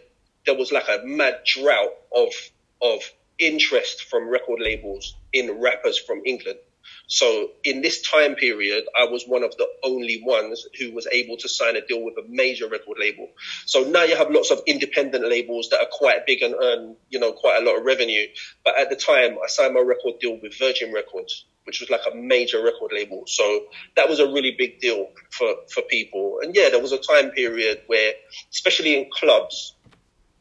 [0.46, 2.32] there was like a mad drought of
[2.80, 3.00] of
[3.38, 6.59] interest from record labels in rappers from England.
[7.07, 11.37] So in this time period, I was one of the only ones who was able
[11.38, 13.29] to sign a deal with a major record label.
[13.64, 17.21] So now you have lots of independent labels that are quite big and earn, you
[17.21, 18.27] know, quite a lot of revenue.
[18.64, 22.03] But at the time, I signed my record deal with Virgin Records, which was like
[22.11, 23.23] a major record label.
[23.27, 26.40] So that was a really big deal for, for people.
[26.42, 28.14] And yeah, there was a time period where,
[28.51, 29.75] especially in clubs,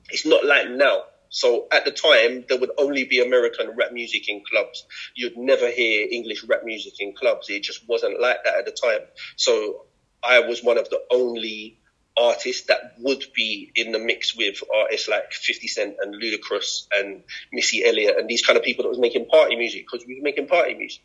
[0.10, 1.04] it's not like now
[1.41, 4.86] so at the time, there would only be American rap music in clubs.
[5.15, 7.50] You'd never hear English rap music in clubs.
[7.50, 9.02] It just wasn't like that at the time.
[9.36, 9.86] So
[10.24, 11.78] I was one of the only
[12.17, 17.21] artists that would be in the mix with artists like 50 Cent and Ludacris and
[17.52, 20.24] Missy Elliott and these kind of people that was making party music because we were
[20.24, 21.02] making party music.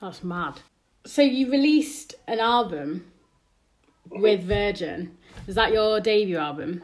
[0.00, 0.54] That's mad.
[1.06, 3.06] So you released an album
[4.10, 4.22] Mm-hmm.
[4.22, 5.16] with Virgin.
[5.46, 6.82] Is that your debut album?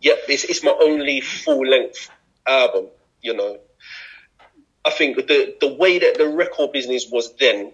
[0.00, 2.10] Yep, it's, it's my only full length
[2.46, 2.88] album,
[3.22, 3.58] you know.
[4.84, 7.72] I think the, the way that the record business was then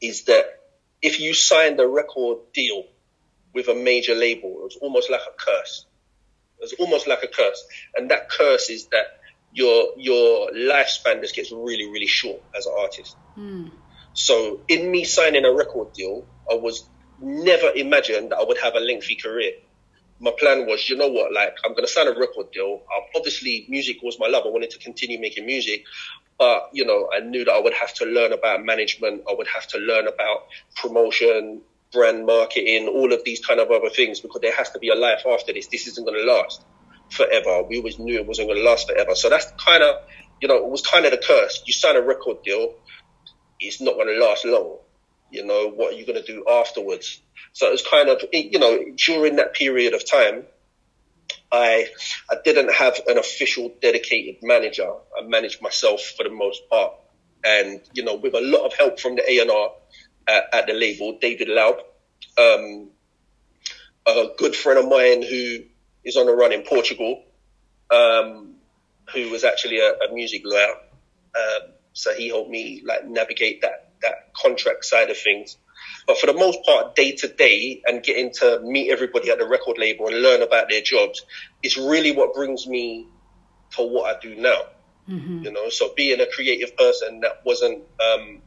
[0.00, 0.44] is that
[1.02, 2.84] if you signed a record deal
[3.52, 5.86] with a major label, it was almost like a curse.
[6.58, 7.66] It was almost like a curse.
[7.94, 9.20] And that curse is that
[9.52, 13.16] your your lifespan just gets really, really short as an artist.
[13.34, 13.68] Hmm.
[14.14, 16.88] So in me signing a record deal, I was
[17.20, 19.52] never imagined that I would have a lengthy career.
[20.20, 22.82] My plan was, you know what, like I'm gonna sign a record deal.
[23.16, 24.44] Obviously, music was my love.
[24.46, 25.84] I wanted to continue making music,
[26.38, 29.22] but you know, I knew that I would have to learn about management.
[29.28, 30.46] I would have to learn about
[30.76, 34.88] promotion, brand marketing, all of these kind of other things because there has to be
[34.88, 35.66] a life after this.
[35.66, 36.64] This isn't gonna last
[37.10, 37.64] forever.
[37.64, 39.14] We always knew it wasn't gonna last forever.
[39.14, 39.96] So that's kind of,
[40.40, 41.62] you know, it was kind of the curse.
[41.66, 42.74] You sign a record deal,
[43.58, 44.78] it's not gonna last long
[45.34, 47.20] you know what are you going to do afterwards?
[47.52, 50.44] So it was kind of you know during that period of time
[51.54, 51.86] i
[52.30, 54.90] i didn't have an official dedicated manager.
[55.18, 56.92] I managed myself for the most part.
[57.44, 59.70] And you know with a lot of help from the a&r
[60.26, 61.76] at, at the label david laub
[62.38, 62.88] um,
[64.06, 65.58] a good friend of mine who
[66.04, 67.22] is on the run in portugal
[67.90, 68.54] um,
[69.12, 70.74] who was actually a, a music lawyer
[71.38, 75.58] um, so he helped me like navigate that that contract side of things.
[76.06, 79.46] But for the most part, day to day and getting to meet everybody at the
[79.46, 81.24] record label and learn about their jobs
[81.62, 83.08] is really what brings me
[83.72, 84.60] to what I do now.
[85.42, 88.42] You know, so being a creative person that wasn't um,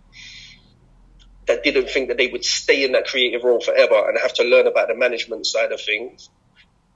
[1.47, 4.43] that didn't think that they would stay in that creative role forever and have to
[4.43, 6.29] learn about the management side of things.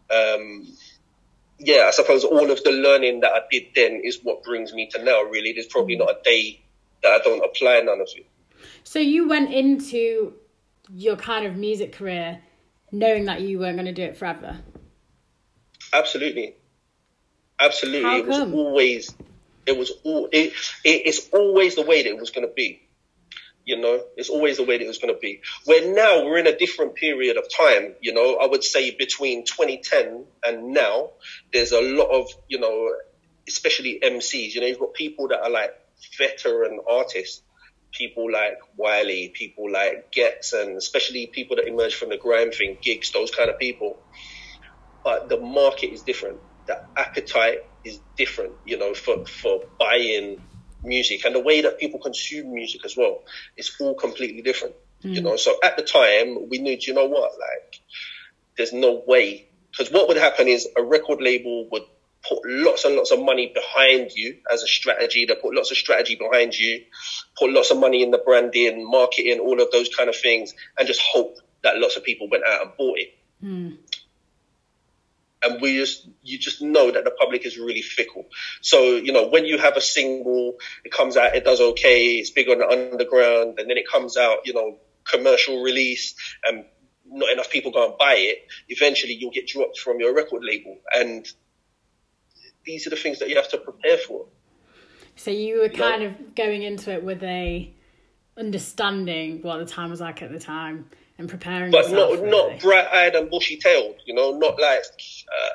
[0.09, 0.67] Um,
[1.59, 4.89] yeah, I suppose all of the learning that I did then is what brings me
[4.93, 5.21] to now.
[5.21, 6.61] Really, there's probably not a day
[7.03, 8.25] that I don't apply none of it.
[8.83, 10.33] So you went into
[10.93, 12.41] your kind of music career
[12.91, 14.59] knowing that you weren't going to do it forever.
[15.93, 16.55] Absolutely,
[17.59, 18.03] absolutely.
[18.03, 19.15] How it was always,
[19.65, 20.29] it was all.
[20.31, 22.81] It, it, it's always the way that it was going to be.
[23.63, 25.41] You know, it's always the way that it was going to be.
[25.65, 27.93] Where now we're in a different period of time.
[28.01, 31.11] You know, I would say between 2010 and now,
[31.53, 32.93] there's a lot of you know,
[33.47, 34.55] especially MCs.
[34.55, 35.73] You know, you've got people that are like
[36.17, 37.43] veteran artists
[37.91, 42.77] people like Wiley, people like Ghetts, and especially people that emerge from the grime thing,
[42.81, 43.99] Giggs, those kind of people.
[45.03, 46.39] But the market is different.
[46.67, 50.41] The appetite is different, you know, for, for buying
[50.83, 53.23] music and the way that people consume music as well.
[53.57, 55.27] It's all completely different, you hmm.
[55.27, 55.35] know.
[55.35, 57.31] So at the time, we knew, do you know what?
[57.33, 57.81] Like,
[58.57, 59.47] there's no way.
[59.71, 61.83] Because what would happen is a record label would
[62.27, 65.25] put lots and lots of money behind you as a strategy.
[65.25, 66.83] They put lots of strategy behind you,
[67.37, 70.87] put lots of money in the branding, marketing, all of those kind of things, and
[70.87, 73.13] just hope that lots of people went out and bought it.
[73.39, 73.71] Hmm.
[75.43, 78.27] And we just, you just know that the public is really fickle.
[78.61, 82.29] So, you know, when you have a single, it comes out, it does okay, it's
[82.29, 86.65] big on the underground, and then it comes out, you know, commercial release, and
[87.07, 90.77] not enough people go and buy it, eventually you'll get dropped from your record label.
[90.93, 91.27] And
[92.65, 94.25] these are the things that you have to prepare for.
[95.15, 97.71] So you were kind of going into it with a
[98.37, 102.11] understanding what the time was like at the time and preparing But yourself.
[102.11, 104.83] not for not bright eyed and bushy tailed, you know, not like
[105.27, 105.49] uh,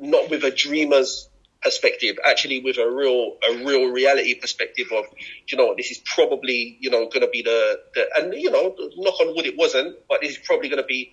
[0.00, 1.28] not with a dreamer's
[1.62, 5.06] perspective, actually with a real a real reality perspective of,
[5.48, 9.18] you know, this is probably, you know, gonna be the, the and you know, knock
[9.20, 11.10] on wood it wasn't, but this is probably gonna be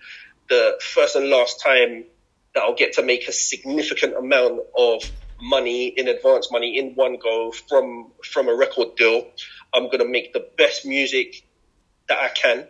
[0.48, 2.04] the first and last time
[2.54, 5.02] that I'll get to make a significant amount of
[5.40, 9.26] money in advance money in one go from from a record deal.
[9.74, 11.44] I'm gonna make the best music
[12.08, 12.66] that I can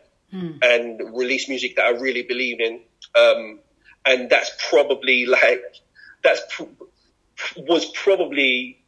[0.62, 2.80] and release music that I really believe in.
[3.14, 3.58] Um,
[4.06, 5.62] and that's probably like
[6.22, 6.64] that's pr-
[7.56, 8.78] was probably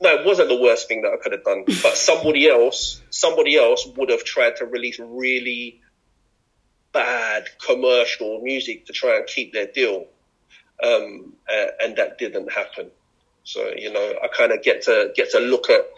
[0.00, 1.64] no, it wasn't the worst thing that I could have done.
[1.82, 5.80] But somebody else, somebody else would have tried to release really
[6.92, 10.06] bad commercial music to try and keep their deal,
[10.82, 12.90] um, uh, and that didn't happen.
[13.44, 15.88] So you know, I kind of get to get to look at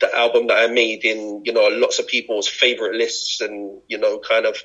[0.00, 3.98] the album that I made in you know lots of people's favorite lists and you
[3.98, 4.56] know kind of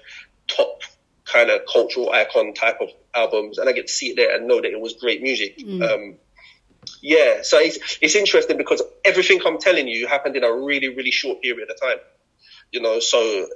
[0.47, 0.81] top
[1.25, 4.47] kind of cultural icon type of albums, and I get to see it there and
[4.47, 5.57] know that it was great music.
[5.83, 6.15] Um,
[7.01, 11.11] yeah, so it's it's interesting because everything I'm telling you happened in a really really
[11.11, 11.97] short period of time.
[12.71, 13.47] You know, so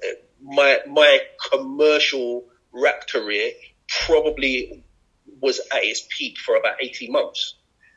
[0.44, 1.20] my my
[1.52, 3.52] commercial rap career
[4.06, 4.84] probably
[5.42, 7.56] was at its peak for about 18 months.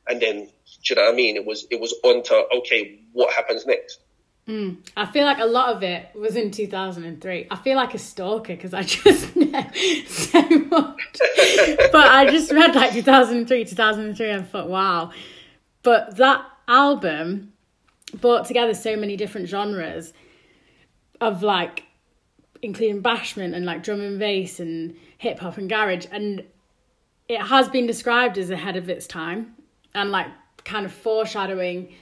[0.08, 0.50] And then, do
[0.90, 1.36] you know what I mean?
[1.36, 4.00] It was, it was on to, okay, what happens next?
[4.48, 4.78] Mm.
[4.96, 7.48] I feel like a lot of it was in 2003.
[7.50, 9.66] I feel like a stalker because I just know
[10.06, 11.00] so much.
[11.92, 15.10] but I just read like 2003, 2003 and thought, wow.
[15.82, 17.52] But that album
[18.14, 20.12] brought together so many different genres
[21.20, 21.84] of like,
[22.62, 26.06] including bashment and like drum and bass and hip hop and garage.
[26.10, 26.44] And
[27.28, 29.54] it has been described as ahead of its time
[29.94, 30.28] and like
[30.64, 31.94] kind of foreshadowing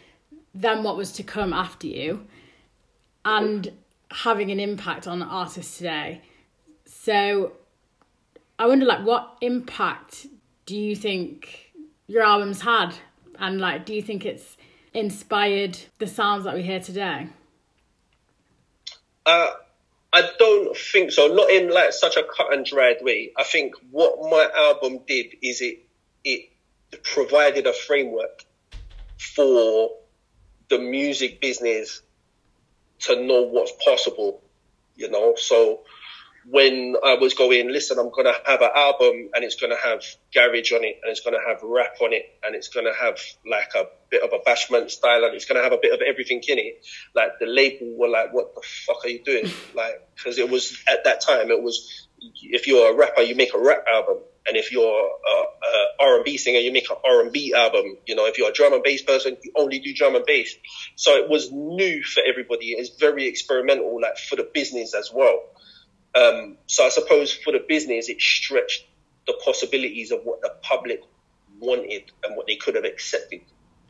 [0.54, 2.26] then what was to come after you
[3.24, 3.72] and
[4.10, 6.22] having an impact on artists today.
[6.84, 7.52] So
[8.58, 10.26] I wonder like what impact
[10.66, 11.72] do you think
[12.06, 12.94] your albums had
[13.38, 14.56] and like do you think it's
[14.92, 17.28] inspired the sounds that we hear today?
[19.26, 19.50] Uh
[20.14, 21.26] I don't think so.
[21.26, 23.32] Not in like such a cut and dried way.
[23.36, 25.80] I think what my album did is it
[26.22, 26.50] it
[27.02, 28.44] provided a framework
[29.18, 29.90] for
[30.70, 32.00] the music business
[33.00, 34.40] to know what's possible,
[34.94, 35.34] you know.
[35.36, 35.80] So
[36.48, 40.02] when I was going, listen, I'm gonna have an album and it's gonna have
[40.32, 43.74] garage on it and it's gonna have rap on it and it's gonna have like
[43.74, 46.58] a bit of a bashment style and it's gonna have a bit of everything in
[46.58, 46.84] it.
[47.14, 49.50] Like the label were like, what the fuck are you doing?
[49.74, 52.06] Like, cause it was at that time, it was,
[52.42, 54.18] if you're a rapper, you make a rap album.
[54.46, 57.96] And if you're a, a R&B singer, you make an R&B album.
[58.06, 60.54] You know, if you're a drum and bass person, you only do drum and bass.
[60.96, 62.72] So it was new for everybody.
[62.72, 65.40] It's very experimental, like for the business as well.
[66.14, 68.86] Um, so I suppose for the business, it stretched
[69.26, 71.02] the possibilities of what the public
[71.58, 73.40] wanted and what they could have accepted.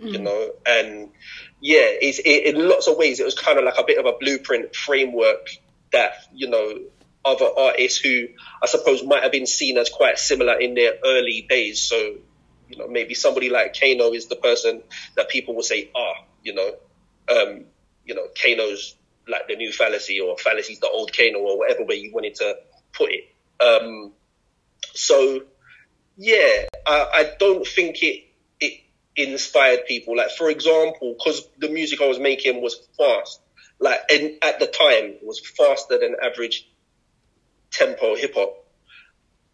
[0.00, 0.12] Mm.
[0.12, 1.10] You know, and
[1.60, 4.06] yeah, it's it, in lots of ways it was kind of like a bit of
[4.06, 5.48] a blueprint framework
[5.92, 6.80] that you know
[7.24, 8.26] other artists who
[8.62, 11.80] I suppose might have been seen as quite similar in their early days.
[11.80, 11.96] So,
[12.68, 14.82] you know, maybe somebody like Kano is the person
[15.16, 16.74] that people will say, ah, you know,
[17.30, 17.64] um,
[18.04, 18.94] you know, Kano's
[19.28, 22.56] like the new Fallacy or Fallacy's the old Kano or whatever way you wanted to
[22.92, 23.24] put it.
[23.60, 24.12] Um,
[24.94, 25.42] so
[26.16, 28.24] yeah, I, I don't think it,
[28.60, 28.80] it
[29.16, 30.16] inspired people.
[30.16, 33.40] Like, for example, because the music I was making was fast,
[33.80, 36.68] like, and at the time it was faster than average
[37.70, 38.60] tempo hip hop.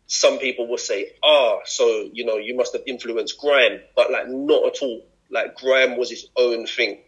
[0.06, 4.28] Some people will say, ah, so, you know, you must have influenced grime, but like
[4.28, 5.06] not at all.
[5.30, 6.98] Like grime was its own thing.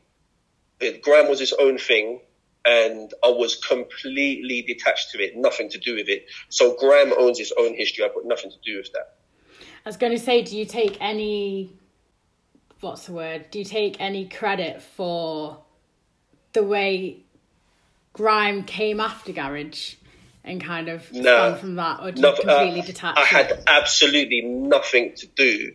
[0.79, 2.21] It, grime was its own thing
[2.65, 6.27] and I was completely detached to it, nothing to do with it.
[6.49, 8.05] So grime owns his own history.
[8.05, 9.17] I've got nothing to do with that.
[9.85, 11.77] I was going to say, do you take any,
[12.81, 13.51] what's the word?
[13.51, 15.59] Do you take any credit for
[16.53, 17.25] the way
[18.13, 19.95] grime came after garage?
[20.45, 23.17] and kind of no, from that, or do you completely uh, detach?
[23.17, 25.73] I had absolutely nothing to do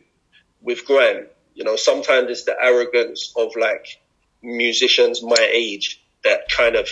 [0.61, 1.27] with grime.
[1.53, 4.01] You know, sometimes it's the arrogance of like
[4.41, 6.89] musicians my age that kind of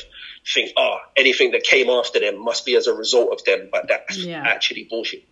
[0.54, 3.88] think, oh, anything that came after them must be as a result of them, but
[3.88, 4.43] that's yeah.
[4.45, 5.24] actually bullshit.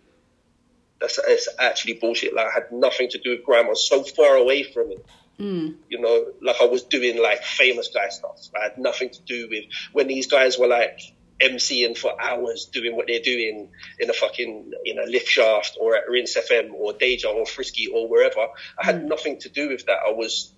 [1.00, 2.34] That's it's actually bullshit.
[2.34, 3.66] Like I had nothing to do with grime.
[3.66, 5.04] I was so far away from it.
[5.38, 5.74] Mm.
[5.88, 8.48] You know, like I was doing like famous guy stuff.
[8.58, 11.00] I had nothing to do with when these guys were like
[11.40, 15.96] MCing for hours doing what they're doing in a fucking in a lift shaft or
[15.96, 18.46] at Rinse FM or Deja or Frisky or wherever.
[18.78, 19.08] I had mm.
[19.08, 19.98] nothing to do with that.
[20.06, 20.52] I was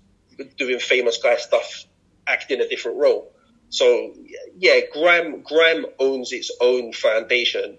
[0.58, 1.86] doing famous guy stuff,
[2.26, 3.32] acting a different role.
[3.70, 4.14] So
[4.56, 7.78] yeah, grime grime owns its own foundation.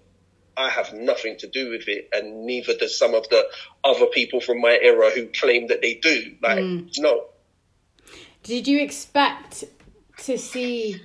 [0.56, 3.45] I have nothing to do with it, and neither does some of the
[3.84, 6.36] other people from my era who claim that they do.
[6.41, 6.89] Like, mm.
[6.97, 7.26] no.
[8.41, 9.65] Did you expect
[10.23, 11.00] to see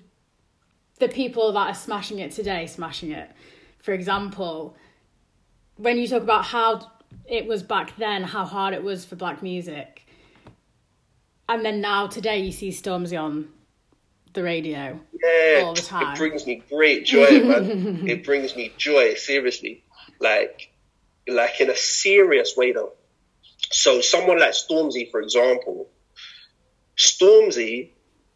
[1.03, 3.29] the people that are smashing it today smashing it.
[3.79, 4.77] For example,
[5.77, 6.93] when you talk about how
[7.27, 10.07] it was back then, how hard it was for black music,
[11.49, 13.49] and then now today you see Stormzy on
[14.33, 16.15] the radio yeah, all the time.
[16.15, 18.09] It brings me great joy, man.
[18.09, 19.85] it brings me joy, seriously.
[20.21, 20.73] Like,
[21.29, 22.93] like in a serious way though.
[23.71, 25.89] So someone like Stormzy, for example,
[26.97, 27.91] Stormzy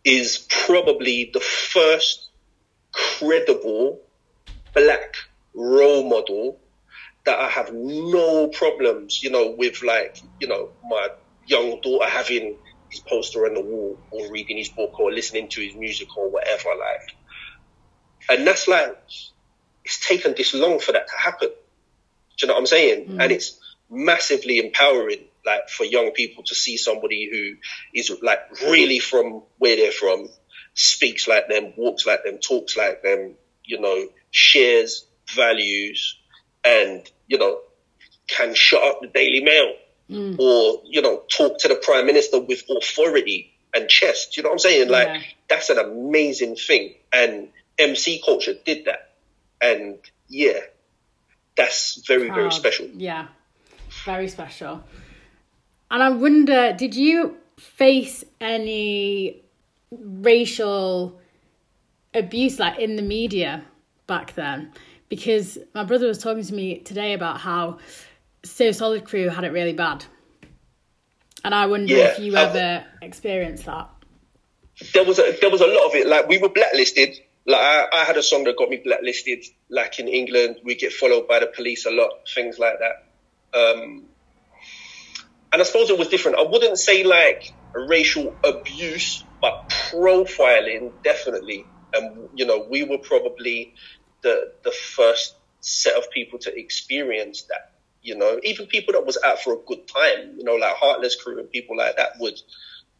[0.05, 2.29] is probably the first
[2.93, 4.01] credible
[4.75, 5.17] black
[5.55, 6.61] role model
[7.25, 11.09] that I have no problems, you know, with like, you know, my
[11.47, 12.57] young daughter having
[12.91, 16.31] his poster on the wall or reading his book or listening to his music or
[16.31, 17.17] whatever, like.
[18.29, 18.97] And that's like,
[19.85, 21.49] it's taken this long for that to happen.
[21.49, 21.55] Do
[22.43, 23.09] you know what I'm saying?
[23.09, 23.23] Mm.
[23.23, 23.59] And it's
[23.89, 27.57] massively empowering, like, for young people to see somebody who
[27.99, 30.29] is like really from where they're from
[30.75, 33.35] speaks like them, walks like them, talks like them,
[33.65, 36.19] you know, shares values,
[36.65, 37.61] and, you know,
[38.29, 39.73] can shut up the Daily Mail
[40.11, 40.39] mm.
[40.39, 44.37] or, you know, talk to the Prime Minister with authority and chest.
[44.37, 44.89] You know what I'm saying?
[44.89, 45.21] Like, yeah.
[45.49, 46.95] that's an amazing thing.
[47.13, 47.49] And
[47.79, 49.15] MC culture did that.
[49.61, 49.99] And
[50.29, 50.61] yeah,
[51.57, 52.87] that's very, very special.
[52.95, 53.29] Yeah,
[54.05, 54.83] very special.
[55.91, 59.43] And I wonder, did you face any
[59.91, 61.21] racial
[62.13, 63.65] abuse like in the media
[64.07, 64.73] back then?
[65.09, 67.79] Because my brother was talking to me today about how
[68.47, 70.05] So Solid Crew had it really bad.
[71.45, 73.91] And I wonder yeah, if you ever experienced that.
[74.93, 76.07] There was a there was a lot of it.
[76.07, 77.19] Like we were blacklisted.
[77.47, 79.45] Like I, I had a song that got me blacklisted.
[79.71, 83.59] Like in England, we get followed by the police a lot, things like that.
[83.59, 84.05] Um,
[85.53, 86.39] and I suppose it was different.
[86.39, 91.65] I wouldn't say like racial abuse, but profiling definitely.
[91.95, 93.75] And you know, we were probably
[94.23, 97.73] the the first set of people to experience that.
[98.07, 101.17] You know, even people that was out for a good time, you know, like Heartless
[101.21, 102.41] Crew and people like that would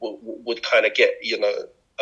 [0.01, 1.55] would, would kind of get you know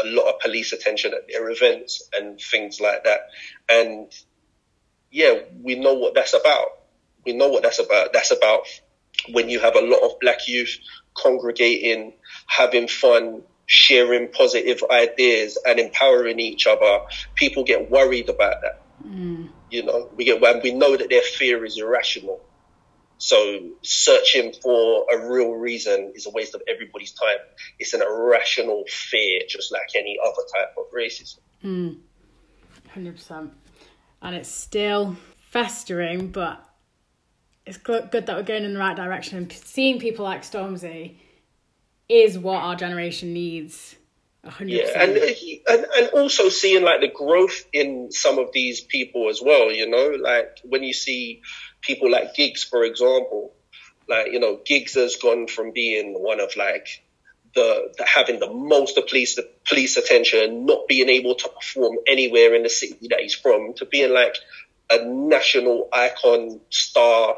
[0.02, 3.20] a lot of police attention at their events and things like that.
[3.68, 4.10] And
[5.10, 6.68] yeah, we know what that's about.
[7.26, 8.14] We know what that's about.
[8.14, 8.62] That's about
[9.30, 10.78] when you have a lot of black youth
[11.14, 12.14] congregating,
[12.46, 17.00] having fun, sharing positive ideas and empowering each other,
[17.34, 18.82] people get worried about that.
[19.06, 19.50] Mm.
[19.70, 22.40] You know, we get when we know that their fear is irrational.
[23.18, 27.38] So searching for a real reason is a waste of everybody's time.
[27.78, 31.38] It's an irrational fear, just like any other type of racism.
[31.64, 31.98] Mm.
[32.94, 33.50] 100%.
[34.22, 35.16] And it's still
[35.50, 36.64] festering, but
[37.66, 41.16] it's good that we're going in the right direction and seeing people like Stormzy
[42.08, 43.96] is what our generation needs.
[44.44, 44.68] 100%.
[44.68, 49.40] Yeah, and, and and also seeing like the growth in some of these people as
[49.42, 49.72] well.
[49.72, 51.40] You know, like when you see
[51.86, 53.52] people like Giggs, for example,
[54.08, 57.02] like you know, Giggs has gone from being one of like
[57.54, 61.96] the, the, having the most of police the police attention, not being able to perform
[62.06, 64.36] anywhere in the city that he's from, to being like
[64.90, 67.36] a national icon star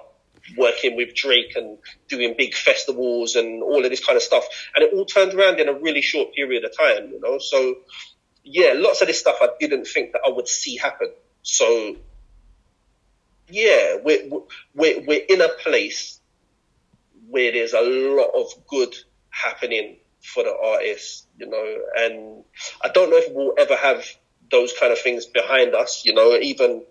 [0.57, 1.79] working with Drake and
[2.09, 4.45] doing big festivals and all of this kind of stuff.
[4.75, 7.39] And it all turned around in a really short period of time, you know?
[7.39, 7.77] So,
[8.45, 11.13] yeah, lots of this stuff I didn't think that I would see happen.
[11.43, 11.97] So,
[13.49, 14.29] yeah, we're,
[14.75, 16.21] we're, we're in a place
[17.29, 18.95] where there's a lot of good
[19.31, 22.45] happening for the artists, you know, and
[22.83, 24.05] I don't know if we'll ever have
[24.51, 26.83] those kind of things behind us, you know, even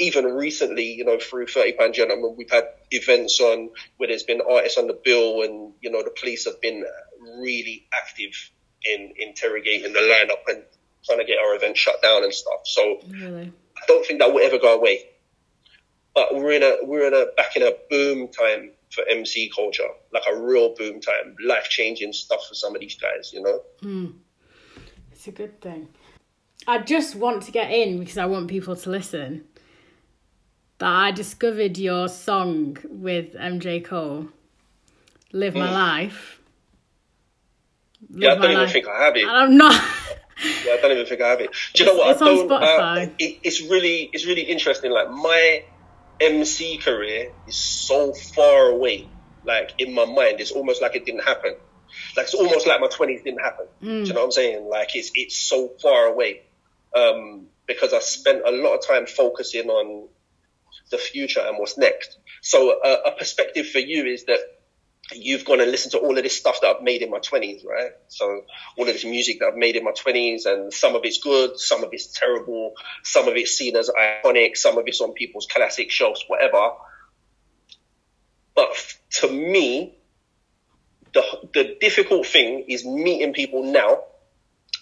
[0.00, 4.40] even recently, you know, through 30 Pound Gentleman, we've had events on where there's been
[4.40, 6.84] artists on the bill and, you know, the police have been
[7.40, 8.50] really active
[8.84, 10.62] in interrogating the lineup and
[11.04, 12.60] trying to get our event shut down and stuff.
[12.64, 13.52] So really?
[13.76, 15.04] I don't think that will ever go away.
[16.18, 19.86] But we're in a, we're in a, back in a boom time for MC culture,
[20.12, 23.60] like a real boom time, life changing stuff for some of these guys, you know?
[23.82, 24.14] Mm.
[25.12, 25.88] It's a good thing.
[26.66, 29.44] I just want to get in because I want people to listen
[30.78, 34.26] that I discovered your song with MJ Cole,
[35.32, 35.72] Live My mm.
[35.72, 36.40] Life.
[38.10, 38.72] Live yeah, I don't even life.
[38.72, 39.28] think I have it.
[39.28, 39.72] I'm not.
[40.66, 41.50] yeah, I don't even think I have it.
[41.74, 42.10] Do you know what?
[42.10, 43.06] It's I on Spotify.
[43.06, 44.90] Uh, it, it's really, it's really interesting.
[44.90, 45.62] Like my
[46.20, 49.08] MC career is so far away.
[49.44, 51.54] Like in my mind, it's almost like it didn't happen.
[52.16, 53.66] Like it's almost like my twenties didn't happen.
[53.82, 54.02] Mm.
[54.02, 54.68] Do you know what I'm saying?
[54.68, 56.42] Like it's it's so far away.
[56.94, 60.08] Um, because I spent a lot of time focusing on
[60.90, 62.18] the future and what's next.
[62.40, 64.38] So uh, a perspective for you is that
[65.12, 67.64] you've gone and listened to all of this stuff that I've made in my 20s,
[67.64, 67.92] right?
[68.08, 68.42] So
[68.76, 71.58] all of this music that I've made in my 20s and some of it's good,
[71.58, 75.46] some of it's terrible, some of it's seen as iconic, some of it's on people's
[75.46, 76.72] classic shelves, whatever.
[78.54, 78.70] But
[79.20, 79.96] to me,
[81.14, 81.22] the,
[81.54, 84.02] the difficult thing is meeting people now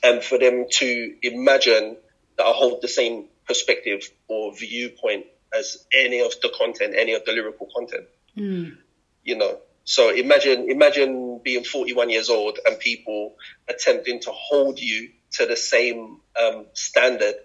[0.02, 1.96] and for them to imagine
[2.36, 7.24] that I hold the same perspective or viewpoint as any of the content, any of
[7.24, 8.06] the lyrical content.
[8.36, 8.76] Mm.
[9.24, 13.36] You know, so imagine imagine being 41 years old and people
[13.68, 17.36] attempting to hold you to the same um, standard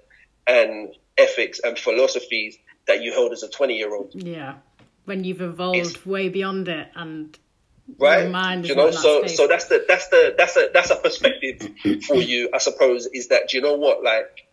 [0.48, 0.90] and
[1.20, 4.12] ethics and philosophies that you held as a 20 year old.
[4.16, 4.56] Yeah,
[5.06, 7.38] when you've evolved it's, way beyond it and
[8.00, 11.68] right you know so so that's the that's the that's a that's a perspective
[12.06, 14.48] for you i suppose is that do you know what like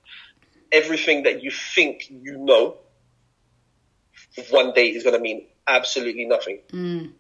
[0.72, 2.76] everything that you think you know
[4.50, 6.60] one day is going to mean absolutely nothing.
[6.72, 7.12] Mm.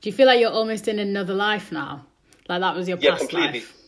[0.00, 2.06] Do you feel like you're almost in another life now?
[2.48, 3.60] Like that was your yeah, past completely.
[3.60, 3.80] life?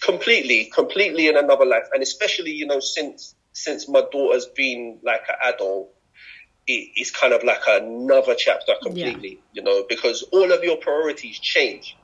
[0.00, 1.84] Completely, completely in another life.
[1.92, 5.90] And especially, you know, since since my daughter's been like an adult,
[6.66, 9.36] it, it's kind of like another chapter completely, yeah.
[9.52, 11.96] you know, because all of your priorities change.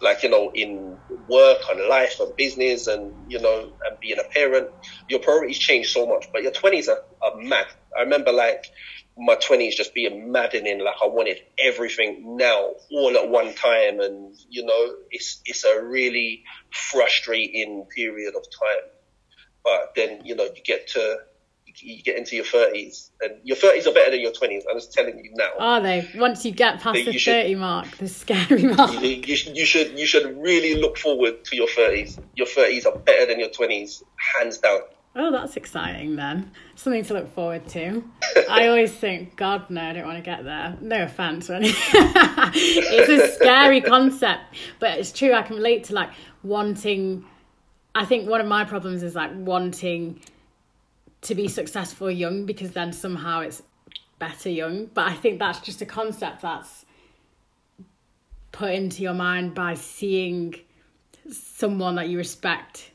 [0.00, 0.96] Like, you know, in
[1.28, 4.68] work and life and business and, you know, and being a parent,
[5.08, 6.28] your priorities change so much.
[6.32, 7.66] But your 20s are, are mad.
[7.96, 8.66] I remember like
[9.18, 10.80] my 20s just being maddening.
[10.80, 14.00] Like I wanted everything now, all at one time.
[14.00, 18.90] And, you know, it's, it's a really frustrating period of time.
[19.64, 21.18] But then, you know, you get to,
[21.76, 24.92] you get into your 30s and your 30s are better than your 20s i'm just
[24.92, 25.52] telling you now.
[25.58, 26.06] Are they?
[26.16, 28.92] Once you get past the 30 mark the scary mark.
[28.92, 32.84] You, you, should, you should you should really look forward to your 30s your 30s
[32.84, 34.80] are better than your 20s hands down
[35.14, 36.50] Oh, that's exciting then.
[36.74, 38.02] Something to look forward to.
[38.48, 40.78] I always think, God, no, I don't want to get there.
[40.80, 41.74] No offense anything.
[42.54, 45.34] it's a scary concept, but it's true.
[45.34, 46.10] I can relate to like
[46.42, 47.26] wanting.
[47.94, 50.20] I think one of my problems is like wanting
[51.22, 53.62] to be successful young because then somehow it's
[54.18, 54.86] better young.
[54.86, 56.86] But I think that's just a concept that's
[58.50, 60.54] put into your mind by seeing
[61.30, 62.91] someone that you respect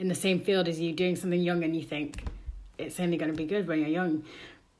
[0.00, 2.24] in the same field as you doing something young and you think
[2.78, 4.24] it's only going to be good when you're young.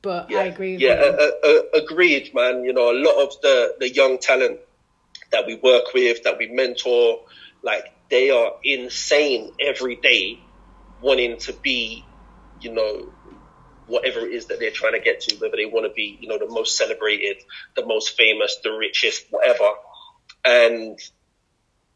[0.01, 0.77] But yeah, I agree.
[0.77, 2.63] yeah, uh, uh, agreed, man.
[2.63, 4.59] You know, a lot of the, the young talent
[5.31, 7.21] that we work with, that we mentor,
[7.61, 10.39] like they are insane every day
[11.01, 12.03] wanting to be
[12.61, 13.11] you know,
[13.87, 16.27] whatever it is that they're trying to get to, whether they want to be, you
[16.27, 17.37] know, the most celebrated,
[17.75, 19.71] the most famous, the richest, whatever.
[20.45, 20.99] And,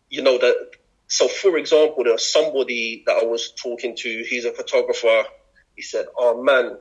[0.10, 0.72] you know, that,
[1.08, 5.24] so for example, there's somebody that I was talking to, he's a photographer.
[5.76, 6.78] He said, Oh man,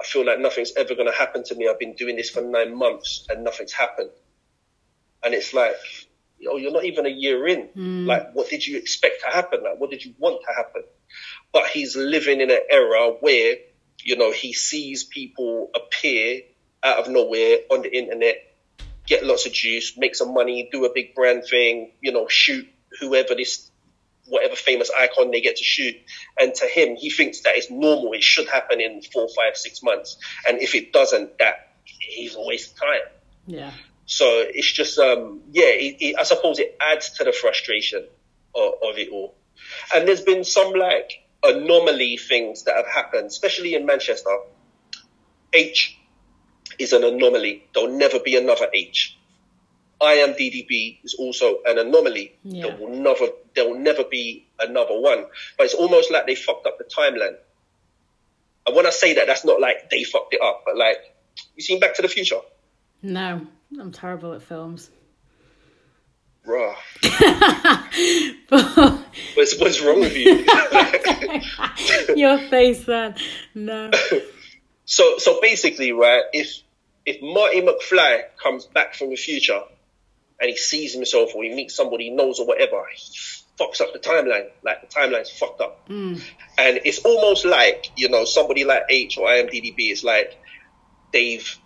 [0.00, 1.68] I feel like nothing's ever going to happen to me.
[1.68, 4.10] I've been doing this for nine months and nothing's happened.
[5.24, 5.76] And it's like,
[6.38, 7.68] you know, you're not even a year in.
[7.76, 8.06] Mm.
[8.06, 9.62] Like, what did you expect to happen?
[9.62, 10.82] Like, what did you want to happen?
[11.52, 13.56] but he's living in an era where,
[14.02, 16.40] you know, he sees people appear
[16.82, 18.36] out of nowhere on the internet,
[19.06, 22.66] get lots of juice, make some money, do a big brand thing, you know, shoot
[23.00, 23.70] whoever this,
[24.26, 25.96] whatever famous icon they get to shoot.
[26.38, 28.12] And to him, he thinks that is normal.
[28.12, 30.16] It should happen in four, five, six months.
[30.46, 33.12] And if it doesn't, that he's a waste of time.
[33.46, 33.70] Yeah.
[34.06, 38.06] So it's just, um, yeah, it, it, I suppose it adds to the frustration
[38.54, 39.34] of, of it all.
[39.94, 44.30] And there's been some like anomaly things that have happened, especially in Manchester.
[45.52, 45.96] Aitch
[46.78, 47.68] is an anomaly.
[47.74, 49.16] There'll never be another Aitch.
[50.02, 52.34] IAMDDB is also an anomaly.
[52.42, 52.66] Yeah.
[52.66, 55.26] There will never there will never be another one.
[55.56, 57.36] But it's almost like they fucked up the timeline.
[58.66, 60.98] And when I say that, that's not like they fucked it up, but like
[61.56, 62.40] you seen Back to the Future?
[63.02, 63.46] No,
[63.78, 64.90] I'm terrible at films.
[66.46, 66.74] Bruh.
[69.36, 70.44] what's, what's wrong with you?
[72.16, 73.14] Your face then.
[73.54, 73.90] No.
[74.84, 76.60] So so basically, right, if
[77.06, 79.62] if Marty McFly comes back from the future
[80.42, 83.16] and he sees himself or he meets somebody he knows or whatever, he
[83.58, 84.48] fucks up the timeline.
[84.64, 85.88] Like the timeline's fucked up.
[85.88, 86.20] Mm.
[86.58, 90.36] And it's almost like, you know, somebody like Aitch or IAMDDB is like
[91.12, 91.56] they've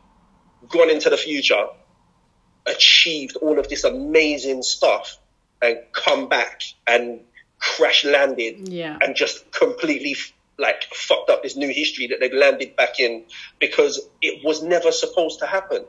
[0.69, 1.67] gone into the future
[2.67, 5.19] achieved all of this amazing stuff
[5.63, 7.21] and come back and
[7.59, 8.99] crash landed yeah.
[9.01, 10.17] and just completely
[10.59, 13.25] like fucked up this new history that they've landed back in
[13.59, 15.85] because it was never supposed to happen.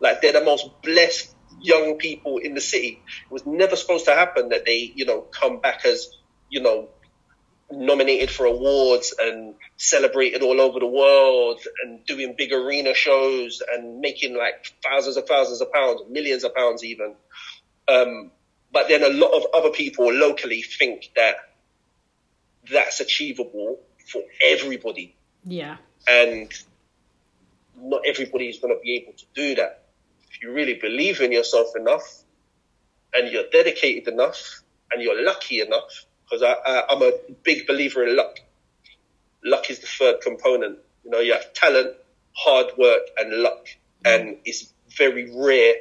[0.00, 3.00] Like they're the most blessed young people in the city.
[3.24, 6.08] It was never supposed to happen that they, you know, come back as,
[6.48, 6.88] you know,
[7.70, 14.00] nominated for awards and celebrated all over the world and doing big arena shows and
[14.00, 17.14] making like thousands of thousands of pounds, millions of pounds even.
[17.88, 18.30] Um,
[18.72, 21.36] but then a lot of other people locally think that
[22.70, 25.14] that's achievable for everybody.
[25.44, 25.76] Yeah.
[26.08, 26.52] And
[27.76, 29.81] not everybody is going to be able to do that.
[30.42, 32.24] You really believe in yourself enough
[33.14, 37.12] and you're dedicated enough and you're lucky enough, because I, I, I'm a
[37.44, 38.40] big believer in luck.
[39.44, 40.80] Luck is the third component.
[41.04, 41.94] You know, you have talent,
[42.32, 43.68] hard work, and luck,
[44.04, 45.74] and it's very rare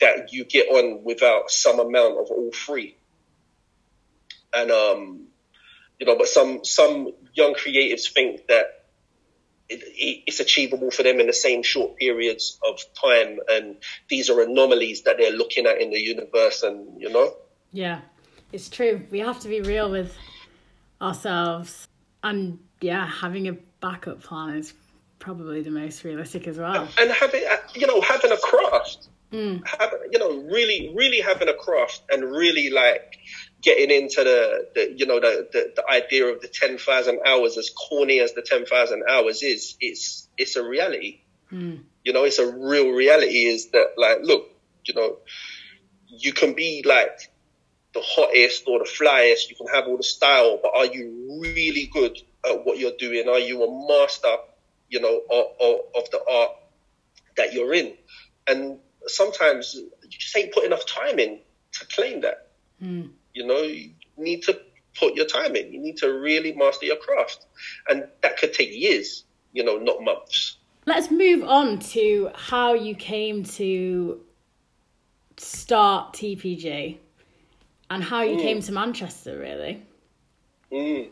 [0.00, 2.96] that you get on without some amount of all three.
[4.54, 5.26] And um,
[5.98, 8.75] you know, but some some young creatives think that
[9.68, 13.76] it, it, it's achievable for them in the same short periods of time, and
[14.08, 17.34] these are anomalies that they're looking at in the universe, and you know.
[17.72, 18.00] Yeah,
[18.52, 19.06] it's true.
[19.10, 20.16] We have to be real with
[21.00, 21.88] ourselves.
[22.22, 24.72] And yeah, having a backup plan is
[25.18, 26.88] probably the most realistic as well.
[26.98, 27.42] And having,
[27.74, 29.08] you know, having a craft.
[29.32, 29.66] Mm.
[29.66, 33.18] Having, you know, really, really having a craft and really like
[33.62, 37.70] getting into the, the you know, the, the, the idea of the 10,000 hours, as
[37.70, 41.20] corny as the 10,000 hours is, it's, it's a reality.
[41.52, 41.84] Mm.
[42.04, 44.50] You know, it's a real reality is that like, look,
[44.84, 45.18] you know,
[46.08, 47.32] you can be like
[47.94, 51.90] the hottest or the flyest, you can have all the style, but are you really
[51.92, 53.28] good at what you're doing?
[53.28, 54.36] Are you a master,
[54.88, 56.50] you know, of, of, of the art
[57.36, 57.94] that you're in?
[58.46, 61.40] And sometimes you just ain't put enough time in
[61.72, 62.48] to claim that.
[62.82, 63.10] Mm.
[63.36, 64.58] You know, you need to
[64.98, 65.70] put your time in.
[65.70, 67.44] You need to really master your craft.
[67.86, 70.56] And that could take years, you know, not months.
[70.86, 74.22] Let's move on to how you came to
[75.36, 76.96] start TPG
[77.90, 78.40] and how you Mm.
[78.40, 79.82] came to Manchester, really.
[80.72, 81.10] Mm.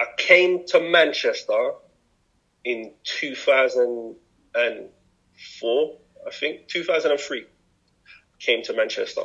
[0.00, 1.74] I came to Manchester
[2.64, 7.46] in 2004, I think, 2003.
[8.40, 9.22] Came to Manchester.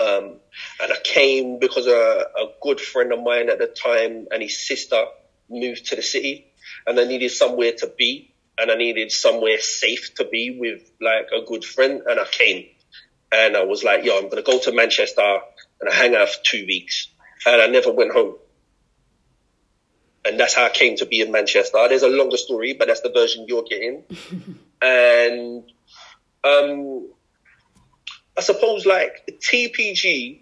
[0.00, 0.36] Um,
[0.80, 4.66] and I came because a, a good friend of mine at the time and his
[4.66, 5.04] sister
[5.50, 6.46] moved to the city
[6.86, 11.26] and I needed somewhere to be and I needed somewhere safe to be with like
[11.36, 12.66] a good friend and I came
[13.32, 15.40] and I was like, yo, I'm going to go to Manchester
[15.80, 17.08] and I hang out for two weeks
[17.46, 18.36] and I never went home.
[20.24, 21.78] And that's how I came to be in Manchester.
[21.88, 24.04] There's a longer story, but that's the version you're getting.
[24.82, 25.64] and,
[26.44, 27.08] um,
[28.40, 30.40] I suppose like TPG,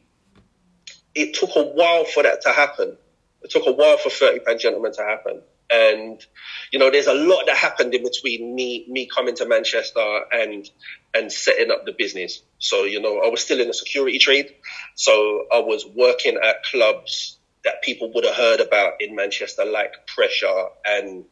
[1.16, 2.96] it took a while for that to happen.
[3.42, 5.42] It took a while for 30 Pound Gentleman to happen.
[5.68, 6.24] And,
[6.70, 10.70] you know, there's a lot that happened in between me, me coming to Manchester and,
[11.12, 12.40] and setting up the business.
[12.60, 14.54] So, you know, I was still in the security trade.
[14.94, 20.06] So I was working at clubs that people would have heard about in Manchester, like
[20.06, 21.24] Pressure and,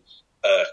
[0.43, 0.65] uh,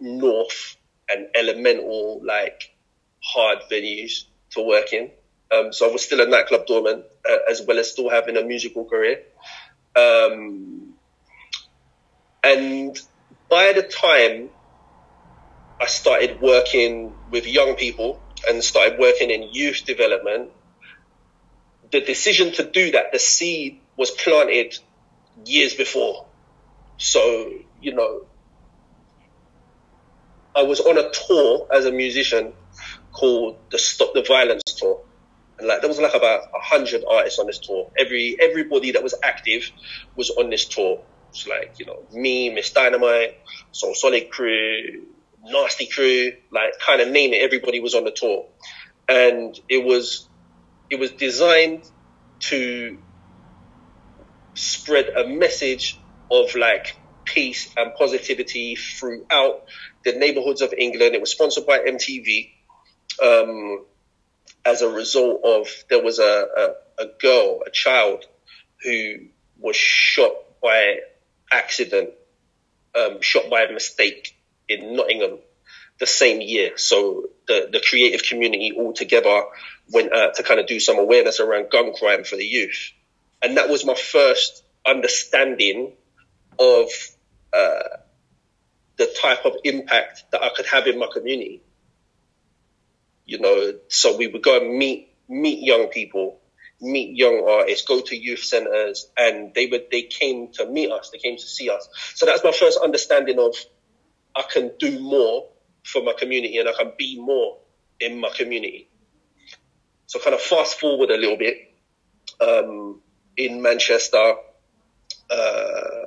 [0.00, 0.78] North
[1.10, 2.74] and Elemental, like
[3.22, 5.10] hard venues to work in.
[5.52, 8.42] Um, so I was still a nightclub doorman, uh, as well as still having a
[8.42, 9.22] musical career.
[9.94, 10.94] Um,
[12.42, 12.98] and
[13.50, 14.48] by the time
[15.80, 20.50] I started working with young people and started working in youth development,
[21.90, 24.78] the decision to do that, the seed was planted
[25.44, 26.26] years before.
[26.96, 28.26] So, you know,
[30.56, 32.52] I was on a tour as a musician
[33.12, 35.00] called the Stop the Violence Tour.
[35.58, 37.90] And like there was like about a hundred artists on this tour.
[37.98, 39.70] Every everybody that was active
[40.16, 41.00] was on this tour.
[41.30, 42.70] It's like, you know, me, Ms.
[42.70, 43.38] Dynamite,
[43.70, 45.06] So Solid Crew,
[45.42, 48.46] Nasty Crew, like kind of name it, everybody was on the tour.
[49.08, 50.28] And it was
[50.90, 51.88] it was designed
[52.40, 52.98] to
[54.54, 55.98] spread a message
[56.30, 59.64] of like peace and positivity throughout
[60.04, 61.14] the neighborhoods of England.
[61.14, 62.50] It was sponsored by MTV.
[63.22, 63.84] Um,
[64.64, 68.24] as a result of there was a, a, a girl, a child
[68.84, 69.26] who
[69.58, 70.32] was shot
[70.62, 70.98] by
[71.50, 72.10] accident,
[72.94, 74.36] um, shot by a mistake
[74.68, 75.38] in Nottingham
[75.98, 76.76] the same year.
[76.76, 79.44] So the, the creative community all together
[79.92, 82.92] went out to kind of do some awareness around gun crime for the youth.
[83.40, 85.92] And that was my first understanding
[86.58, 86.88] of
[87.52, 87.82] uh,
[88.96, 91.62] the type of impact that I could have in my community.
[93.24, 96.40] You know, so we would go and meet meet young people,
[96.80, 101.10] meet young artists, go to youth centers, and they would they came to meet us,
[101.10, 101.88] they came to see us.
[102.14, 103.54] So that's my first understanding of
[104.34, 105.48] I can do more
[105.84, 107.58] for my community and I can be more
[108.00, 108.88] in my community.
[110.06, 111.56] So kind of fast forward a little bit,
[112.40, 113.00] um,
[113.36, 114.34] in Manchester,
[115.30, 116.04] uh,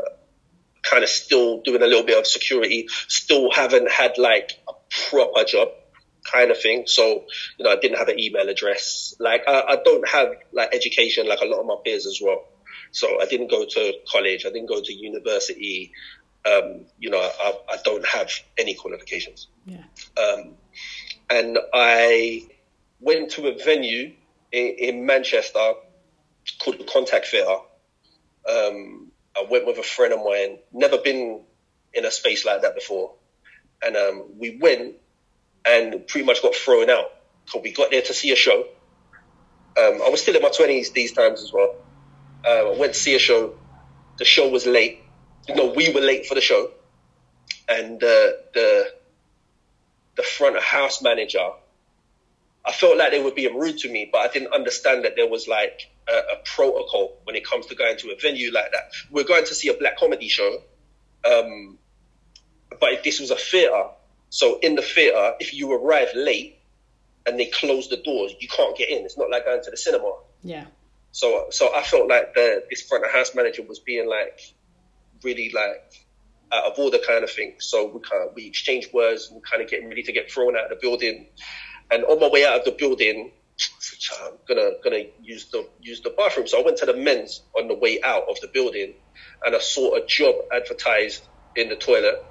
[0.83, 4.73] kind of still doing a little bit of security, still haven't had like a
[5.09, 5.69] proper job
[6.31, 6.83] kind of thing.
[6.87, 7.25] So,
[7.57, 9.15] you know, I didn't have an email address.
[9.19, 12.45] Like I, I don't have like education like a lot of my peers as well.
[12.91, 14.45] So I didn't go to college.
[14.45, 15.91] I didn't go to university.
[16.45, 19.47] Um, you know, I, I don't have any qualifications.
[19.65, 19.83] Yeah.
[20.17, 20.55] Um,
[21.29, 22.47] and I
[22.99, 24.13] went to a venue
[24.51, 25.73] in, in Manchester
[26.59, 27.57] called the Contact Theatre.
[28.49, 31.41] Um, I went with a friend of mine, never been
[31.93, 33.15] in a space like that before.
[33.83, 34.95] And um, we went
[35.65, 37.11] and pretty much got thrown out.
[37.45, 38.65] So we got there to see a show.
[39.77, 41.75] Um, I was still in my 20s these times as well.
[42.45, 43.55] Uh, I went to see a show.
[44.17, 45.01] The show was late.
[45.49, 46.71] No, we were late for the show.
[47.67, 48.93] And uh, the
[50.15, 51.49] the front house manager,
[52.63, 55.27] I felt like they were being rude to me, but I didn't understand that there
[55.27, 58.91] was like a, a protocol when it comes to going to a venue like that.
[59.11, 60.61] We're going to see a black comedy show,
[61.29, 61.77] um,
[62.79, 63.89] but if this was a theatre,
[64.29, 66.59] so in the theatre, if you arrive late
[67.25, 69.05] and they close the doors, you can't get in.
[69.05, 70.13] It's not like going to the cinema.
[70.43, 70.65] Yeah.
[71.11, 74.41] So so I felt like the this front of house manager was being like
[75.23, 76.05] really like
[76.51, 77.65] out of the kind of things.
[77.65, 80.55] So we kind of, we exchanged words and kind of getting ready to get thrown
[80.55, 81.27] out of the building.
[81.91, 83.31] And on my way out of the building,
[84.21, 86.47] I'm gonna gonna use the use the bathroom.
[86.47, 88.93] So I went to the men's on the way out of the building,
[89.45, 91.23] and I saw a job advertised
[91.55, 92.23] in the toilet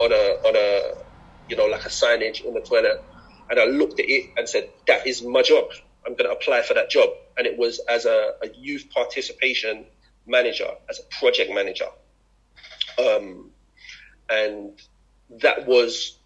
[0.00, 0.14] on a
[0.46, 1.07] on a
[1.48, 3.02] you know like a signage in the toilet,
[3.50, 5.70] and I looked at it and said, "That is my job.
[6.06, 9.86] I'm gonna apply for that job." And it was as a, a youth participation
[10.26, 11.88] manager, as a project manager,
[12.98, 13.50] um,
[14.28, 14.72] and
[15.42, 16.16] that was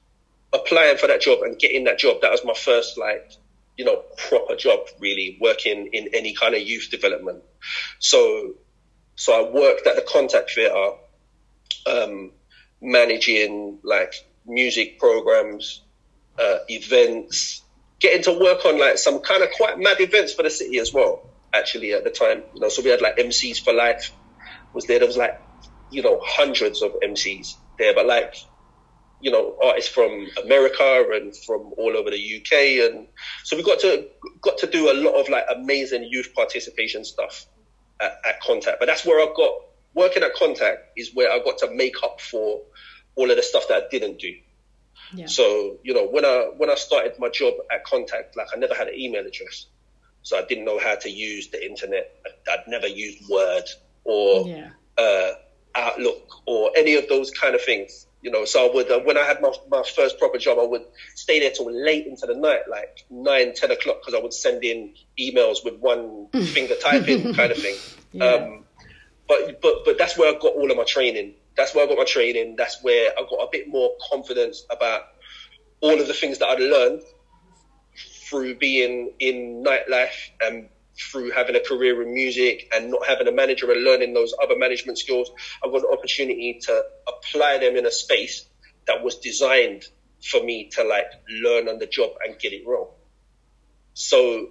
[0.52, 2.20] applying for that job and getting that job.
[2.22, 3.32] That was my first like
[3.76, 7.42] you know, proper job really working in any kind of youth development.
[7.98, 8.54] So,
[9.16, 10.92] so I worked at the Contact Theatre,
[11.86, 12.32] um,
[12.80, 14.14] managing like
[14.46, 15.82] music programs,
[16.38, 17.62] uh, events,
[18.00, 20.92] getting to work on like some kind of quite mad events for the city as
[20.92, 21.28] well.
[21.54, 24.10] Actually, at the time, you know, so we had like MCs for life
[24.72, 24.98] was there.
[24.98, 25.40] There was like,
[25.90, 28.34] you know, hundreds of MCs there, but like
[29.20, 33.06] you know artists from America and from all over the UK, and
[33.44, 34.08] so we got to
[34.40, 37.46] got to do a lot of like amazing youth participation stuff
[38.00, 38.78] at, at Contact.
[38.80, 39.52] But that's where I got
[39.94, 42.62] working at Contact is where I got to make up for
[43.14, 44.34] all of the stuff that I didn't do.
[45.14, 45.26] Yeah.
[45.26, 48.74] So you know when I when I started my job at Contact, like I never
[48.74, 49.66] had an email address,
[50.22, 52.14] so I didn't know how to use the internet.
[52.48, 53.64] I, would never used Word
[54.04, 54.70] or yeah.
[54.98, 55.32] uh,
[55.74, 58.06] Outlook or any of those kind of things.
[58.22, 60.64] You know, so I would, uh, when I had my, my first proper job, I
[60.64, 60.84] would
[61.16, 64.62] stay there till late into the night, like nine, 10 o'clock, because I would send
[64.62, 67.76] in emails with one finger typing kind of thing.
[68.12, 68.24] Yeah.
[68.26, 68.64] Um,
[69.26, 71.34] but, but, but that's where I got all of my training.
[71.56, 72.56] That's where I got my training.
[72.56, 75.02] That's where I got a bit more confidence about
[75.80, 77.02] all of the things that I'd learned
[78.28, 80.68] through being in nightlife and
[81.10, 84.56] through having a career in music and not having a manager and learning those other
[84.56, 85.30] management skills,
[85.64, 88.46] I've got an opportunity to apply them in a space
[88.86, 89.84] that was designed
[90.22, 92.88] for me to like learn on the job and get it wrong.
[93.94, 94.48] So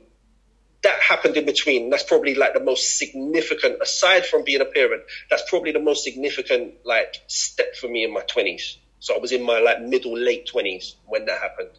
[0.83, 1.89] that happened in between.
[1.89, 6.03] That's probably like the most significant, aside from being a parent, that's probably the most
[6.03, 8.77] significant like step for me in my twenties.
[8.99, 11.71] So I was in my like middle late twenties when that happened,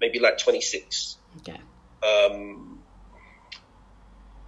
[0.00, 1.16] maybe like 26.
[1.38, 1.60] Okay.
[2.02, 2.80] Um,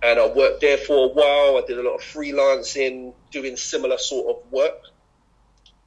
[0.02, 1.62] and I worked there for a while.
[1.62, 4.78] I did a lot of freelancing, doing similar sort of work.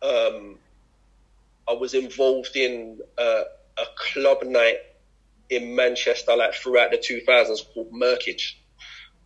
[0.01, 0.57] Um,
[1.67, 3.43] I was involved in uh,
[3.77, 4.77] a club night
[5.49, 8.53] in Manchester, like throughout the 2000s, called Murkage,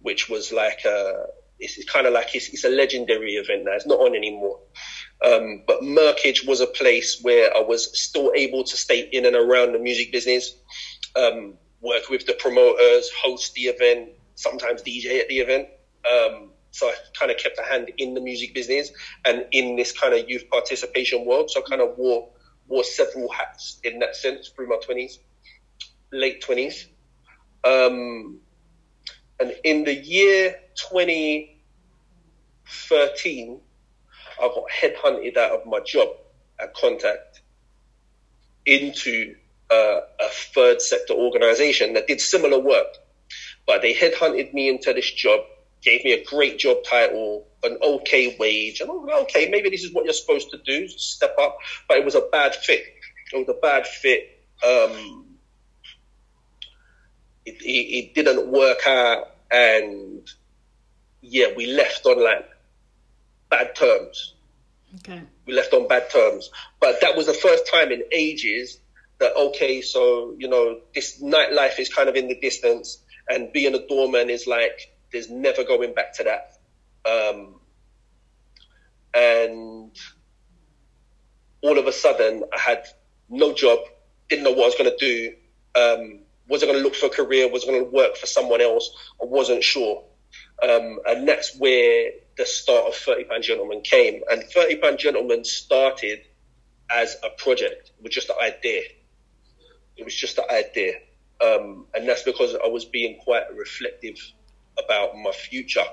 [0.02, 1.26] which was like a,
[1.60, 3.74] it's, it's kind of like it's, it's, a legendary event now.
[3.74, 4.60] It's not on anymore.
[5.24, 9.36] Um, but Murkage was a place where I was still able to stay in and
[9.36, 10.56] around the music business,
[11.16, 15.68] um, work with the promoters, host the event, sometimes DJ at the event.
[16.10, 18.92] Um, so I kind of kept a hand in the music business
[19.26, 21.52] and in this kind of youth participation world.
[21.52, 22.30] So I kind of wore
[22.68, 25.20] wore several hats in that sense through my twenties,
[26.14, 26.88] late twenties.
[27.64, 28.40] Um,
[29.40, 33.62] and in the year 2013,
[34.42, 36.10] I got headhunted out of my job
[36.60, 37.42] at Contact
[38.66, 39.36] into
[39.72, 42.98] uh, a third sector organization that did similar work
[43.66, 45.42] but they headhunted me into this job,
[45.82, 49.94] gave me a great job title, an okay wage, and I'm okay, maybe this is
[49.94, 51.58] what you're supposed to do, step up.
[51.88, 52.84] But it was a bad fit.
[53.32, 54.30] It was a bad fit.
[54.66, 55.23] Um,
[57.46, 60.30] it, it, it didn't work out, and
[61.22, 62.50] yeah, we left on like
[63.50, 64.34] bad terms.
[65.00, 65.22] Okay.
[65.46, 68.80] We left on bad terms, but that was the first time in ages
[69.20, 73.74] that okay, so you know this nightlife is kind of in the distance and being
[73.74, 76.58] a doorman is like there's never going back to that.
[77.06, 77.56] Um,
[79.14, 79.92] and
[81.62, 82.86] all of a sudden, I had
[83.30, 83.80] no job,
[84.30, 85.34] didn't know what I was going to do.
[85.76, 87.50] Um, was I going to look for a career?
[87.50, 88.92] Was I going to work for someone else?
[89.22, 90.04] I wasn't sure.
[90.62, 94.22] Um, and that's where the start of Thirty Pound Gentleman came.
[94.30, 96.22] And Thirty Pound Gentleman started
[96.90, 98.84] as a project with just an idea.
[99.98, 100.96] It was just an idea.
[101.44, 104.16] Um, and that's because I was being quite reflective
[104.84, 105.86] about my future.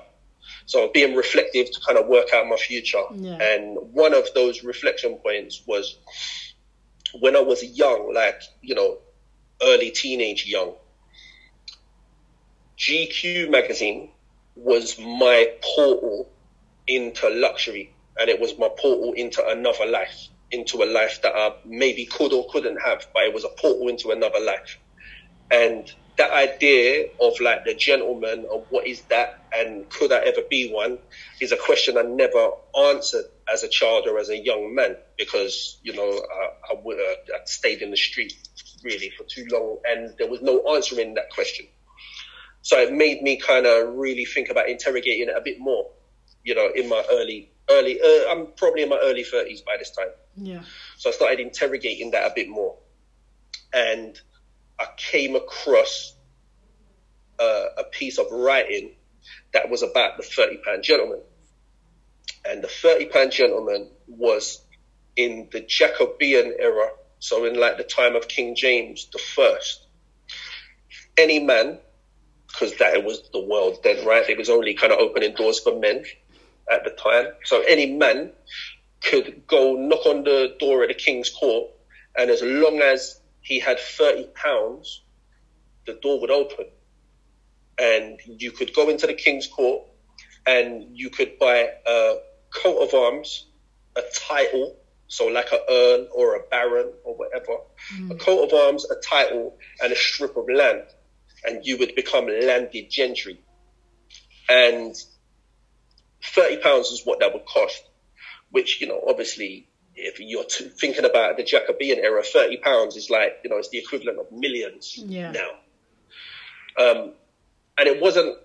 [0.65, 3.01] So being reflective to kind of work out my future.
[3.13, 3.37] Yeah.
[3.41, 5.97] And one of those reflection points was
[7.19, 8.99] when I was young, like, you know,
[9.63, 10.73] early teenage young,
[12.77, 14.09] GQ magazine
[14.55, 16.29] was my portal
[16.87, 21.53] into luxury and it was my portal into another life, into a life that I
[21.65, 24.77] maybe could or couldn't have, but it was a portal into another life.
[25.49, 30.41] And that idea of like the gentleman of what is that and could I ever
[30.49, 30.97] be one
[31.39, 35.79] is a question I never answered as a child or as a young man because
[35.83, 38.37] you know I, I would I'd stayed in the street
[38.83, 41.67] really for too long and there was no answering that question.
[42.61, 45.89] So it made me kind of really think about interrogating it a bit more,
[46.43, 49.91] you know, in my early early uh, I'm probably in my early 30s by this
[49.91, 50.09] time.
[50.35, 50.61] Yeah.
[50.97, 52.77] So I started interrogating that a bit more.
[53.73, 54.19] And
[54.79, 56.15] I came across
[57.39, 58.91] uh, a piece of writing
[59.53, 61.21] that was about the 30 pound gentleman.
[62.45, 64.61] And the 30 pound gentleman was
[65.15, 66.89] in the Jacobean era,
[67.21, 69.85] so in like the time of King James the first.
[71.17, 71.77] Any man,
[72.47, 74.27] because that was the world then, right?
[74.27, 76.03] It was only kind of opening doors for men
[76.71, 77.27] at the time.
[77.45, 78.31] So any man
[79.03, 81.69] could go knock on the door at the king's court,
[82.17, 85.01] and as long as he had 30 pounds,
[85.85, 86.65] the door would open.
[87.77, 89.83] And you could go into the king's court
[90.47, 92.15] and you could buy a
[92.51, 93.45] coat of arms,
[93.95, 94.75] a title,
[95.11, 97.57] so like a earl or a baron or whatever,
[97.93, 98.11] mm.
[98.11, 100.83] a coat of arms, a title, and a strip of land.
[101.43, 103.41] And you would become landed gentry.
[104.47, 104.95] And
[106.23, 107.83] 30 pounds is what that would cost,
[108.51, 113.09] which, you know, obviously if you're t- thinking about the Jacobean era, 30 pounds is
[113.09, 115.33] like, you know, it's the equivalent of millions yeah.
[115.33, 115.49] now.
[116.81, 117.11] Um,
[117.77, 118.37] and it wasn't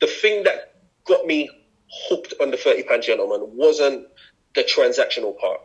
[0.00, 1.50] the thing that got me
[2.08, 4.06] hooked on the 30 pound gentleman wasn't
[4.54, 5.60] the transactional part.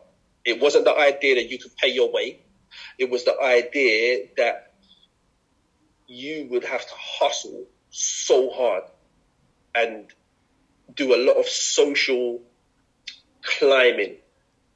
[0.45, 2.39] It wasn't the idea that you could pay your way.
[2.97, 4.73] It was the idea that
[6.07, 8.83] you would have to hustle so hard
[9.75, 10.05] and
[10.95, 12.41] do a lot of social
[13.41, 14.15] climbing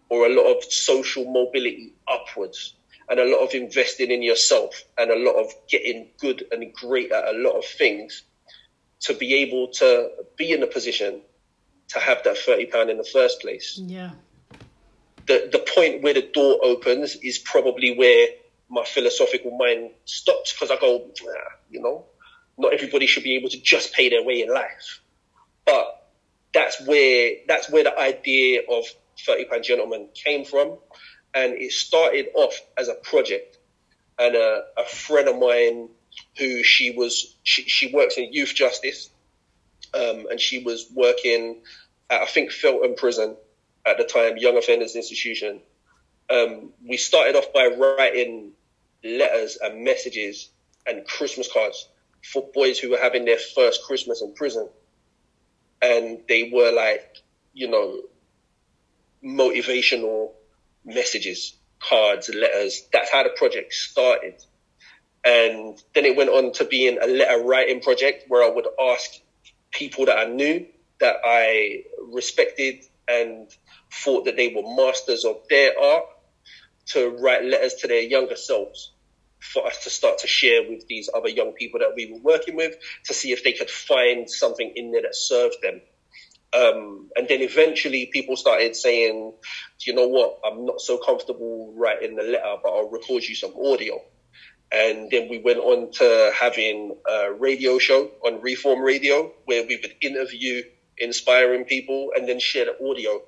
[0.10, 2.76] or a lot of social mobility upwards
[3.10, 7.12] and a lot of investing in yourself and a lot of getting good and great
[7.12, 8.24] at a lot of things
[9.02, 11.22] to be able to be in a position
[11.90, 13.80] to have that 30 pound in the first place.
[13.82, 14.12] Yeah.
[15.28, 18.28] The the point where the door opens is probably where
[18.70, 21.32] my philosophical mind stops because I go, nah,
[21.70, 22.06] you know,
[22.58, 25.02] not everybody should be able to just pay their way in life.
[25.66, 26.10] But
[26.54, 28.86] that's where that's where the idea of
[29.26, 30.78] 30 Pound Gentleman came from.
[31.34, 33.58] And it started off as a project.
[34.20, 35.90] And a, a friend of mine
[36.38, 39.10] who she was, she, she works in youth justice.
[39.96, 41.62] Um, and she was working
[42.10, 43.36] at, I think, Feltham Prison
[43.86, 45.62] at the time, Young Offenders Institution.
[46.30, 48.52] Um, we started off by writing
[49.04, 50.50] letters and messages
[50.86, 51.90] and Christmas cards
[52.24, 54.70] for boys who were having their first Christmas in prison.
[55.82, 57.18] And they were like,
[57.54, 58.00] you know,
[59.24, 60.32] motivational
[60.86, 62.88] messages, cards, letters.
[62.94, 64.42] That's how the project started.
[65.26, 69.20] And then it went on to being a letter writing project where I would ask
[69.72, 70.66] people that I knew
[71.00, 73.50] that I respected and
[73.94, 76.06] thought that they were masters of their art
[76.86, 78.92] to write letters to their younger selves
[79.40, 82.56] for us to start to share with these other young people that we were working
[82.56, 82.76] with
[83.06, 85.82] to see if they could find something in there that served them.
[86.54, 89.34] Um, and then eventually people started saying,
[89.86, 93.54] you know what, I'm not so comfortable writing the letter, but I'll record you some
[93.66, 94.00] audio.
[94.72, 99.80] And then we went on to having a radio show on Reform Radio where we
[99.82, 100.64] would interview
[100.98, 103.22] inspiring people and then share the audio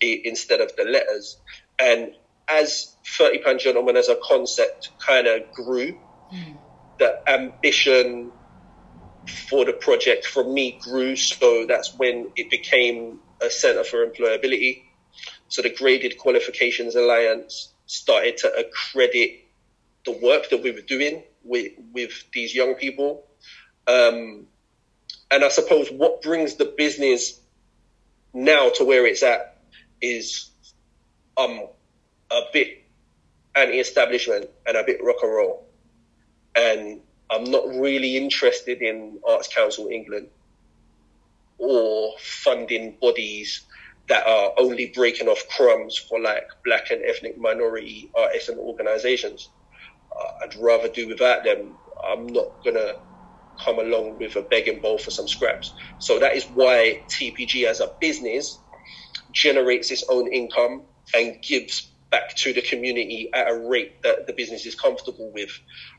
[0.00, 1.38] instead of the letters.
[1.78, 2.12] And
[2.48, 5.98] as 30 Pound Gentleman as a concept kind of grew,
[6.32, 6.56] mm.
[6.98, 8.32] the ambition
[9.48, 11.16] for the project from me grew.
[11.16, 14.82] So that's when it became a center for employability.
[15.48, 19.44] So the Graded Qualifications Alliance started to accredit
[20.04, 23.24] the work that we were doing with, with these young people.
[23.86, 24.46] Um,
[25.30, 27.40] and I suppose what brings the business
[28.32, 29.57] now to where it's at
[30.00, 30.50] is
[31.36, 31.66] um,
[32.30, 32.84] a bit
[33.54, 35.66] anti-establishment and a bit rock and roll.
[36.56, 40.28] And I'm not really interested in Arts Council England
[41.58, 43.66] or funding bodies
[44.08, 49.50] that are only breaking off crumbs for like black and ethnic minority artists and organizations.
[50.18, 51.74] Uh, I'd rather do without them.
[52.08, 52.92] I'm not gonna
[53.62, 55.74] come along with a begging bowl for some scraps.
[55.98, 58.60] So that is why TPG as a business
[59.38, 60.82] generates its own income
[61.14, 65.50] and gives back to the community at a rate that the business is comfortable with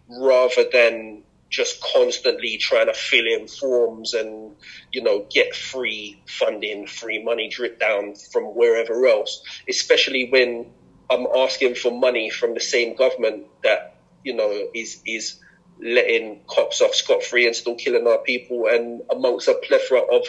[0.08, 4.56] rather than just constantly trying to fill in forms and
[4.92, 10.66] you know get free funding free money drip down from wherever else especially when
[11.10, 15.40] i'm asking for money from the same government that you know is is
[15.82, 20.28] letting cops off scot free and still killing our people, and amongst a plethora of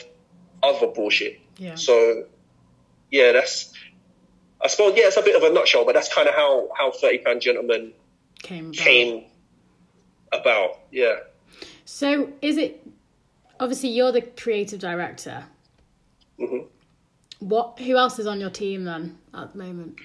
[0.63, 1.41] other bullshit.
[1.59, 1.75] Yeah.
[1.75, 2.27] So,
[3.11, 3.73] yeah, that's.
[4.63, 6.91] I suppose yeah, it's a bit of a nutshell, but that's kind of how how
[6.91, 7.93] Thirty Pound Gentleman
[8.43, 8.77] Came about.
[8.77, 9.25] came
[10.33, 10.79] about.
[10.91, 11.17] Yeah.
[11.85, 12.87] So is it
[13.59, 15.45] obviously you're the creative director?
[16.39, 16.67] Mhm.
[17.39, 17.79] What?
[17.81, 19.97] Who else is on your team then at the moment?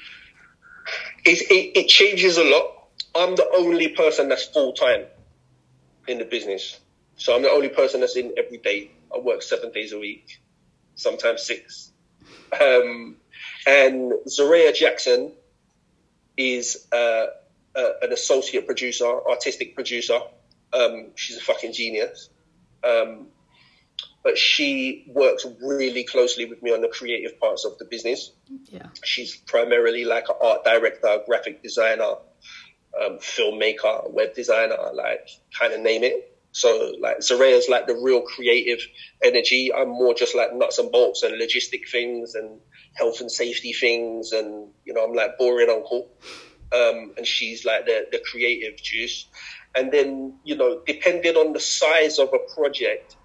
[1.25, 2.87] it, it, it changes a lot.
[3.15, 5.05] I'm the only person that's full time
[6.07, 6.79] in the business.
[7.17, 8.91] So I'm the only person that's in every day.
[9.13, 10.41] I work seven days a week,
[10.95, 11.91] sometimes six.
[12.59, 13.17] Um,
[13.67, 15.31] and Zaria Jackson
[16.37, 17.27] is uh,
[17.75, 20.19] uh, an associate producer, artistic producer.
[20.73, 22.29] Um, she's a fucking genius.
[22.83, 23.27] Um,
[24.23, 28.31] but she works really closely with me on the creative parts of the business
[28.71, 28.87] Yeah.
[29.03, 32.15] she's primarily like an art director, graphic designer,
[32.99, 36.34] um, filmmaker, web designer, like kind of name it.
[36.55, 38.79] So like Zaraya's like the real creative
[39.25, 39.73] energy.
[39.73, 42.61] I'm more just like nuts and bolts and logistic things and
[42.95, 46.07] health and safety things and you know I'm like boring uncle.
[46.73, 49.27] Um, and she's like the the creative juice.
[49.77, 53.17] And then you know depending on the size of a project,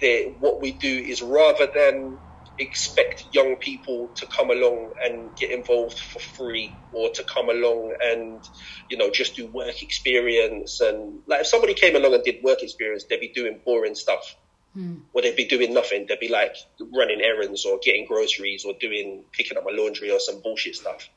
[0.00, 2.18] that what we do is rather than
[2.58, 7.94] expect young people to come along and get involved for free or to come along
[8.02, 8.44] and
[8.90, 10.80] you know just do work experience.
[10.80, 14.36] And like if somebody came along and did work experience they'd be doing boring stuff.
[14.74, 15.00] Hmm.
[15.12, 16.06] Or they'd be doing nothing.
[16.08, 16.54] They'd be like
[16.94, 21.08] running errands or getting groceries or doing picking up my laundry or some bullshit stuff.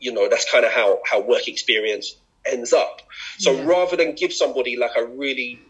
[0.00, 3.00] You know that's kind of how how work experience ends up.
[3.38, 3.64] So Yeah.
[3.66, 5.60] rather than give somebody like a really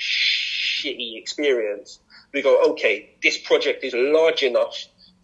[0.00, 2.00] shitty experience
[2.32, 4.76] we go okay this project is large enough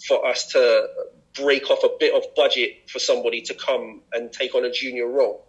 [0.06, 0.88] for us to
[1.34, 5.06] break off a bit of budget for somebody to come and take on a junior
[5.06, 5.46] role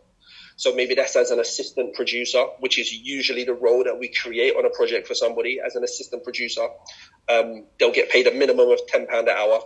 [0.57, 4.55] so maybe that's as an assistant producer, which is usually the role that we create
[4.55, 6.67] on a project for somebody as an assistant producer.
[7.27, 9.59] Um, they'll get paid a minimum of ten pound an hour,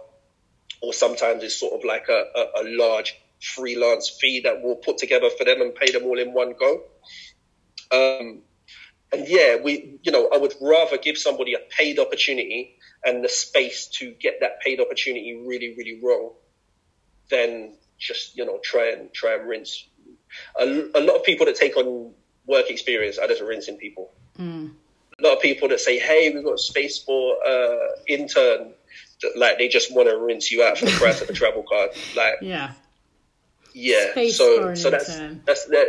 [0.81, 4.97] or sometimes it's sort of like a, a, a large freelance fee that we'll put
[4.97, 6.81] together for them and pay them all in one go.
[7.91, 8.41] Um,
[9.11, 13.29] and yeah, we, you know, I would rather give somebody a paid opportunity and the
[13.29, 16.33] space to get that paid opportunity really, really wrong
[17.29, 19.87] than just, you know, try and try and rinse.
[20.59, 20.63] A,
[20.95, 22.13] a lot of people that take on
[22.45, 24.11] work experience are just rinsing people.
[25.19, 28.73] A lot of people that say, "Hey, we've got space for uh, intern,"
[29.35, 31.89] like they just want to rinse you out for the price of a travel card.
[32.15, 32.71] Like, Yeah.
[33.79, 34.11] Yeah.
[34.11, 35.07] Space so so that's
[35.45, 35.87] that's that.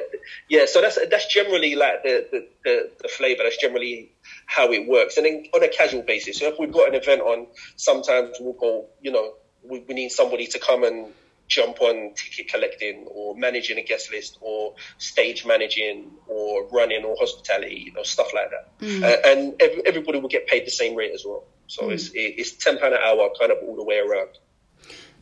[0.48, 0.66] Yeah.
[0.66, 3.42] So that's that's generally like the the, the the flavor.
[3.42, 4.12] That's generally
[4.46, 5.16] how it works.
[5.16, 8.54] And then on a casual basis, so if we've got an event on, sometimes we'll
[8.54, 8.86] go.
[9.00, 11.12] You know, we, we need somebody to come and
[11.48, 17.16] jump on ticket collecting or managing a guest list or stage managing or running or
[17.18, 20.94] hospitality you know stuff like that uh, and ev- everybody will get paid the same
[20.94, 23.98] rate as well so it's it's 10 pound an hour kind of all the way
[23.98, 24.28] around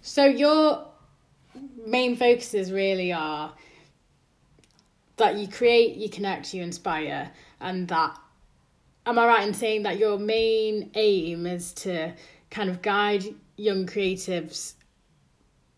[0.03, 0.87] So your
[1.87, 3.53] main focuses really are
[5.17, 7.31] that you create, you connect, you inspire,
[7.61, 8.17] and that.
[9.07, 12.13] Am I right in saying that your main aim is to
[12.51, 13.25] kind of guide
[13.57, 14.75] young creatives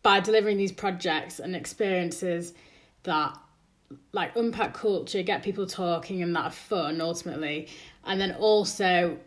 [0.02, 2.54] by delivering these projects and experiences
[3.04, 3.36] that
[4.12, 7.68] like unpack culture, get people talking, and that are fun ultimately,
[8.04, 9.18] and then also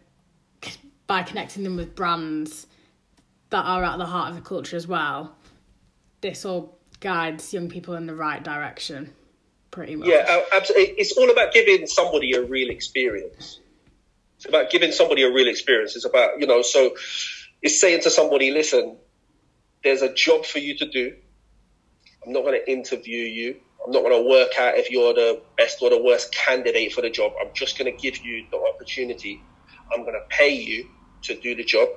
[1.07, 2.67] by connecting them with brands
[3.49, 5.35] that are at the heart of the culture as well.
[6.23, 9.13] This all guides young people in the right direction,
[9.71, 10.07] pretty much.
[10.07, 10.95] Yeah, uh, absolutely.
[10.97, 13.59] It's all about giving somebody a real experience.
[14.37, 15.97] It's about giving somebody a real experience.
[15.97, 16.95] It's about, you know, so
[17.61, 18.95] it's saying to somebody, listen,
[19.83, 21.13] there's a job for you to do.
[22.25, 23.57] I'm not going to interview you.
[23.85, 27.01] I'm not going to work out if you're the best or the worst candidate for
[27.01, 27.33] the job.
[27.41, 29.43] I'm just going to give you the opportunity.
[29.93, 30.87] I'm going to pay you
[31.23, 31.89] to do the job.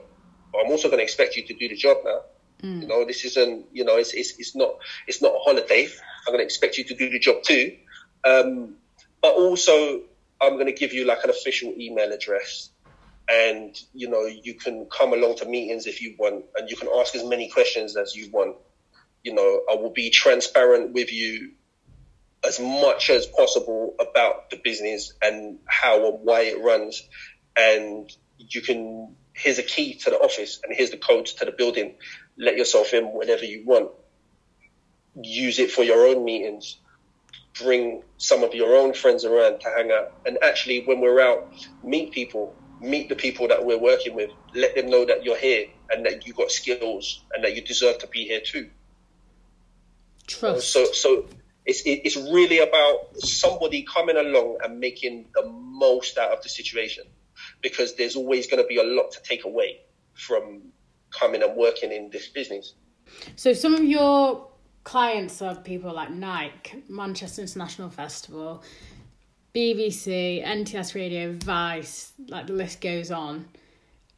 [0.50, 2.22] But I'm also going to expect you to do the job now.
[2.82, 4.70] You know, this isn't, you know, it's, it's, it's not,
[5.06, 5.88] it's not a holiday.
[6.26, 7.76] I'm going to expect you to do the job too.
[8.24, 8.76] Um,
[9.20, 10.00] but also
[10.40, 12.70] I'm going to give you like an official email address
[13.28, 16.88] and, you know, you can come along to meetings if you want and you can
[16.98, 18.56] ask as many questions as you want.
[19.24, 21.52] You know, I will be transparent with you
[22.44, 27.02] as much as possible about the business and how and why it runs.
[27.56, 31.50] And you can, here's a key to the office and here's the code to the
[31.50, 31.94] building.
[32.38, 33.90] Let yourself in whenever you want.
[35.22, 36.76] Use it for your own meetings.
[37.62, 40.12] Bring some of your own friends around to hang out.
[40.26, 44.30] And actually, when we're out, meet people, meet the people that we're working with.
[44.54, 47.98] Let them know that you're here and that you got skills and that you deserve
[47.98, 48.68] to be here too.
[50.26, 50.72] Trust.
[50.72, 51.26] So, so
[51.66, 57.04] It's it's really about somebody coming along and making the most out of the situation,
[57.60, 59.80] because there's always going to be a lot to take away
[60.14, 60.62] from
[61.18, 62.74] coming and working in this business.
[63.36, 64.48] So some of your
[64.84, 68.62] clients are people like Nike, Manchester International Festival,
[69.54, 73.46] BBC, NTS Radio, Vice, like the list goes on.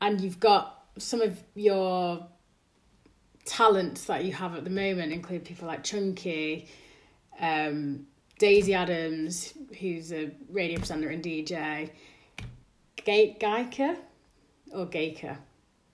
[0.01, 2.27] And you've got some of your
[3.45, 6.69] talents that you have at the moment include people like Chunky,
[7.41, 8.07] um,
[8.39, 11.91] Daisy Adams, who's a radio presenter and DJ,
[12.97, 13.97] Gaika
[14.73, 15.39] or Gaika.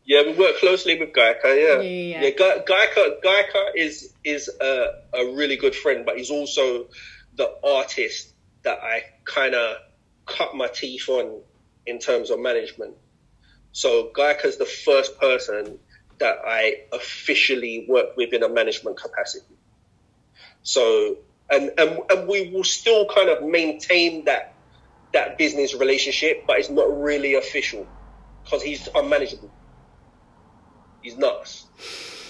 [0.07, 1.45] Yeah, we work closely with Gaika.
[1.45, 2.31] Yeah, Yeah, yeah, yeah.
[2.31, 6.89] Ga- Gaika, Gaika is is a, a really good friend, but he's also
[7.37, 8.33] the artist
[8.65, 9.77] that I kind of
[10.27, 11.41] cut my teeth on
[11.87, 12.95] in terms of management.
[13.73, 15.79] So Gaika's the first person
[16.21, 19.57] that I officially work with in a management capacity.
[20.63, 21.17] So
[21.51, 24.55] and and and we will still kind of maintain that
[25.13, 27.87] that business relationship, but it's not really official
[28.45, 29.51] because he's unmanageable.
[31.05, 31.67] He's nuts.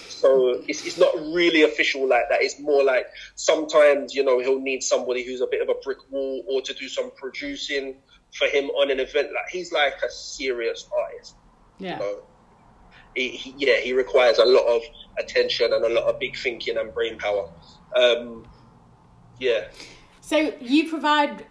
[0.09, 2.41] So it's, it's not really official like that.
[2.41, 5.97] It's more like sometimes, you know, he'll need somebody who's a bit of a brick
[6.11, 7.95] wall or to do some producing
[8.37, 9.29] for him on an event.
[9.33, 11.35] Like he's like a serious artist.
[11.79, 11.93] Yeah.
[11.93, 12.23] You know?
[13.15, 14.81] he, he, yeah, he requires a lot of
[15.17, 17.49] attention and a lot of big thinking and brain power.
[17.95, 18.45] Um,
[19.39, 19.65] yeah.
[20.21, 21.45] So you provide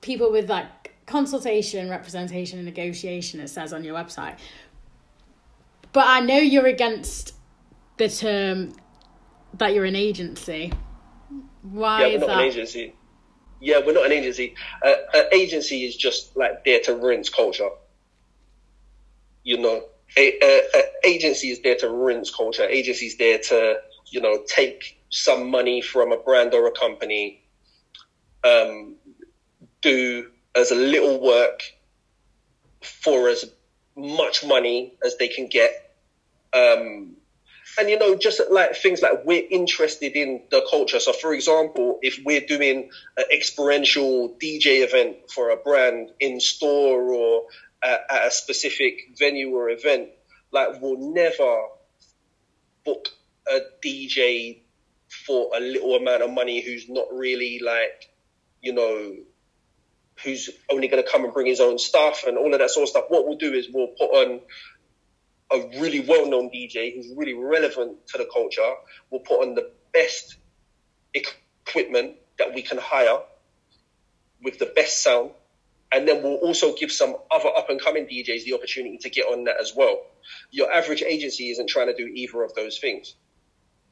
[0.00, 3.40] people with like consultation, representation, and negotiation.
[3.40, 4.38] It says on your website,
[5.96, 7.32] but I know you're against
[7.96, 8.74] the term
[9.54, 10.70] that you're an agency.
[11.62, 12.38] Why yeah, is we're not that?
[12.42, 12.94] an agency.
[13.62, 14.54] Yeah, we're not an agency.
[14.84, 17.70] Uh, an agency is just like there to rinse culture.
[19.42, 19.84] You know,
[20.18, 22.64] a, a, a agency is there to rinse culture.
[22.64, 27.42] Agency is there to, you know, take some money from a brand or a company,
[28.44, 28.96] um,
[29.80, 31.62] do as little work
[32.82, 33.46] for as
[33.96, 35.84] much money as they can get.
[36.56, 37.16] Um,
[37.78, 40.98] and you know, just like things like we're interested in the culture.
[40.98, 47.12] So, for example, if we're doing an experiential DJ event for a brand in store
[47.12, 47.42] or
[47.82, 50.08] at, at a specific venue or event,
[50.52, 51.62] like we'll never
[52.84, 53.08] book
[53.50, 54.62] a DJ
[55.26, 58.10] for a little amount of money who's not really like,
[58.62, 59.16] you know,
[60.24, 62.84] who's only going to come and bring his own stuff and all of that sort
[62.84, 63.04] of stuff.
[63.08, 64.40] What we'll do is we'll put on
[65.52, 68.72] a really well-known DJ who's really relevant to the culture.
[69.10, 70.36] We'll put on the best
[71.14, 73.18] equipment that we can hire
[74.42, 75.30] with the best sound.
[75.92, 79.26] And then we'll also give some other up and coming DJs the opportunity to get
[79.26, 80.02] on that as well.
[80.50, 83.14] Your average agency isn't trying to do either of those things.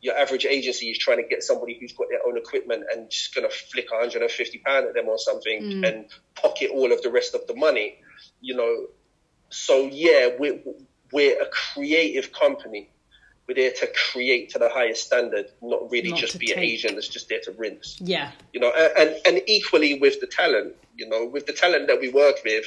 [0.01, 3.35] Your average agency is trying to get somebody who's got their own equipment and just
[3.35, 5.89] going to flick 150 pound at them or something mm.
[5.89, 8.01] and pocket all of the rest of the money,
[8.41, 8.87] you know.
[9.51, 10.61] So yeah, we're,
[11.15, 12.89] we're a creative company.
[13.47, 16.95] We're there to create to the highest standard, not really Not just be an agent
[16.95, 18.33] that's just there to rinse Yeah.
[18.53, 22.09] you know, and, and equally with the talent, you know, with the talent that we
[22.09, 22.65] work with,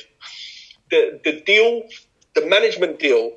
[0.89, 1.83] the, the deal,
[2.35, 3.33] the management deal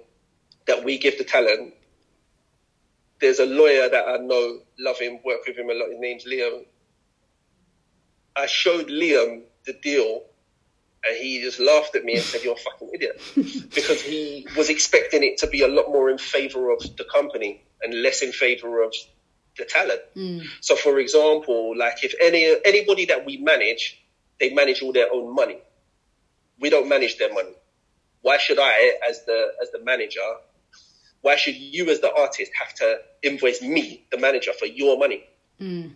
[0.67, 1.75] that we give the talent,
[3.21, 5.89] there's a lawyer that I know, love him, work with him a lot.
[5.91, 6.67] His name's Liam.
[8.37, 10.23] I showed Liam the deal
[11.07, 13.21] and he just laughed at me and said, You're a fucking idiot.
[13.75, 17.63] because he was expecting it to be a lot more in favor of the company
[17.83, 18.95] and less in favor of
[19.57, 20.01] the talent.
[20.15, 20.41] Hmm.
[20.61, 24.03] So, for example, like if any anybody that we manage,
[24.39, 25.59] they manage all their own money.
[26.59, 27.55] We don't manage their money.
[28.23, 30.21] Why should I, as the as the manager,
[31.23, 35.25] why should you, as the artist, have to invoice me, the manager, for your money?
[35.59, 35.89] Hmm.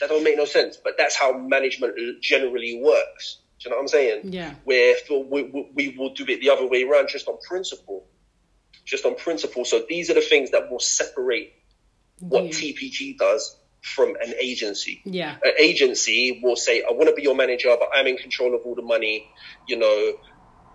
[0.00, 0.76] That don't make no sense.
[0.76, 3.38] But that's how management generally works.
[3.64, 4.20] Do you know what I'm saying?
[4.24, 4.54] Yeah.
[4.64, 8.06] Where we, we, we will do it the other way around, just on principle.
[8.84, 9.64] Just on principle.
[9.64, 11.54] So these are the things that will separate
[12.20, 12.50] what Yeah.
[12.50, 15.00] TPG does from an agency.
[15.06, 15.36] Yeah.
[15.42, 18.60] An agency will say, I want to be your manager, but I'm in control of
[18.66, 19.30] all the money.
[19.66, 20.12] You know,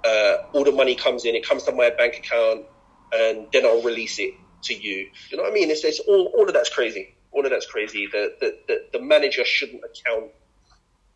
[0.03, 2.65] uh, all the money comes in, it comes to my bank account,
[3.13, 4.33] and then I'll release it
[4.63, 5.11] to you.
[5.29, 5.69] You know what I mean?
[5.69, 7.15] It's, it's all, all of that's crazy.
[7.31, 8.07] All of that's crazy.
[8.11, 10.31] The, the, the, the manager shouldn't account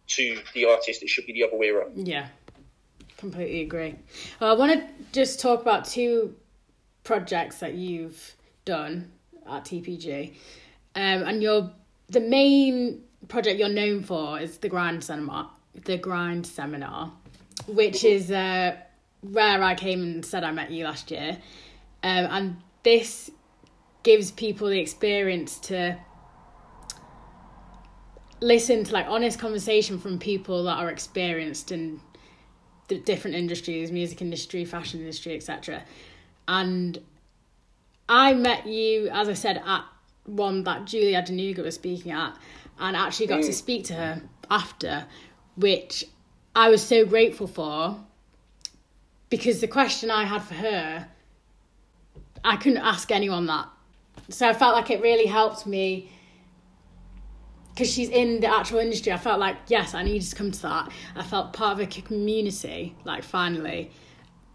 [0.08, 1.04] to the artist.
[1.04, 2.08] It should be the other way around.
[2.08, 2.28] Yeah,
[3.18, 3.96] completely agree.
[4.40, 6.36] Well, I want to just talk about two
[7.04, 8.36] projects that you've
[8.66, 9.12] done
[9.50, 10.34] at TPG,
[10.96, 11.72] um, and your
[12.10, 15.50] the main project you're known for is the Grind Seminar,
[15.86, 17.12] the Grind Seminar,
[17.68, 18.76] which is uh,
[19.22, 21.38] where I came and said I met you last year,
[22.04, 23.32] um, and this
[24.04, 25.98] gives people the experience to
[28.44, 32.00] listen to like honest conversation from people that are experienced in
[32.90, 35.84] the different industries, music industry, fashion industry, etc.
[36.48, 37.00] And
[38.10, 39.86] I met you, as I said, at
[40.26, 42.38] one that Julie Adenuga was speaking at,
[42.80, 43.46] and actually got mm.
[43.46, 44.22] to speak to her
[44.52, 45.06] after,
[45.56, 46.06] which
[46.56, 47.98] I was so grateful for
[49.30, 51.08] because the question I had for her,
[52.44, 53.68] I couldn't ask anyone that.
[54.30, 56.12] So I felt like it really helped me
[57.74, 59.12] because she's in the actual industry.
[59.12, 60.92] I felt like, yes, I needed to come to that.
[61.16, 63.92] I felt part of a community, like finally,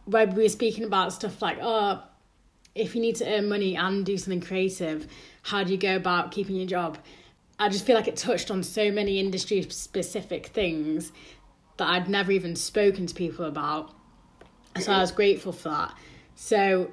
[0.04, 2.02] where we were speaking about stuff like, oh,
[2.74, 5.08] if you need to earn money and do something creative,
[5.42, 6.96] how do you go about keeping your job?
[7.58, 11.10] I just feel like it touched on so many industry specific things
[11.76, 13.92] that I'd never even spoken to people about.
[14.78, 15.94] So I was grateful for that.
[16.36, 16.92] So,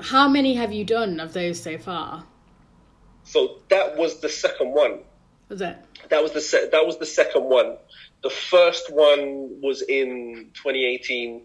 [0.00, 2.24] how many have you done of those so far?
[3.26, 5.00] So that was the second one.
[5.48, 5.76] Was it?
[6.08, 7.76] That was the se- that was the second one.
[8.22, 11.42] The first one was in 2018.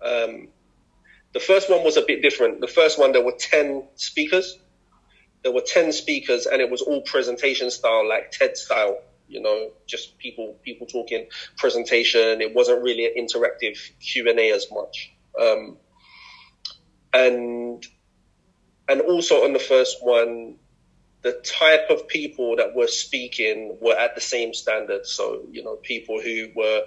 [0.00, 0.48] Um,
[1.34, 2.60] the first one was a bit different.
[2.60, 4.58] The first one there were 10 speakers.
[5.42, 8.98] There were 10 speakers and it was all presentation style, like TED style
[9.28, 11.26] you know, just people people talking
[11.56, 12.40] presentation.
[12.40, 15.12] It wasn't really an interactive Q and A as much.
[15.40, 15.76] Um,
[17.12, 17.86] and
[18.88, 20.56] and also on the first one,
[21.22, 25.06] the type of people that were speaking were at the same standard.
[25.06, 26.82] So you know, people who were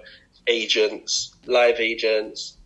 [0.48, 2.58] agents, live agents,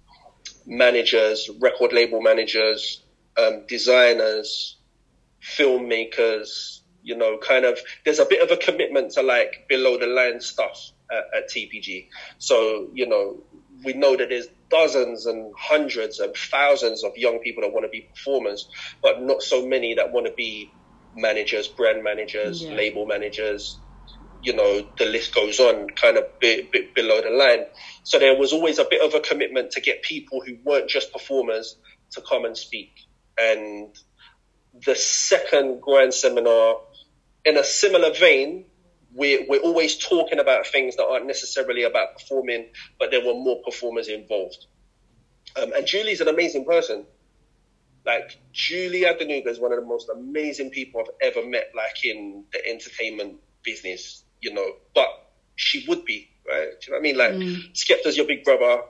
[0.65, 3.03] managers, record label managers,
[3.37, 4.77] um, designers,
[5.41, 10.07] filmmakers, you know, kind of, there's a bit of a commitment to like below the
[10.07, 12.07] line stuff at, at TPG.
[12.39, 13.43] So, you know,
[13.83, 17.89] we know that there's dozens and hundreds and thousands of young people that want to
[17.89, 18.67] be performers,
[19.03, 20.71] but not so many that want to be
[21.15, 22.73] managers, brand managers, yeah.
[22.73, 23.77] label managers.
[24.41, 27.65] You know, the list goes on, kind of bit, bit below the line.
[28.03, 31.11] So there was always a bit of a commitment to get people who weren't just
[31.11, 31.77] performers
[32.11, 32.91] to come and speak.
[33.39, 33.95] And
[34.85, 36.77] the second Grind Seminar
[37.43, 38.65] in a similar vein,
[39.13, 42.67] we're, we're always talking about things that aren't necessarily about performing,
[42.99, 44.65] but there were more performers involved.
[45.61, 47.05] Um, and Julie's an amazing person.
[48.05, 52.45] Like Julie Adenuga is one of the most amazing people I've ever met, like in
[52.53, 54.73] the entertainment business, you know.
[54.93, 55.09] But
[55.55, 56.69] she would be, right?
[56.79, 57.17] Do you know what I mean?
[57.17, 57.73] Like mm.
[57.73, 58.83] Skepta's your big brother,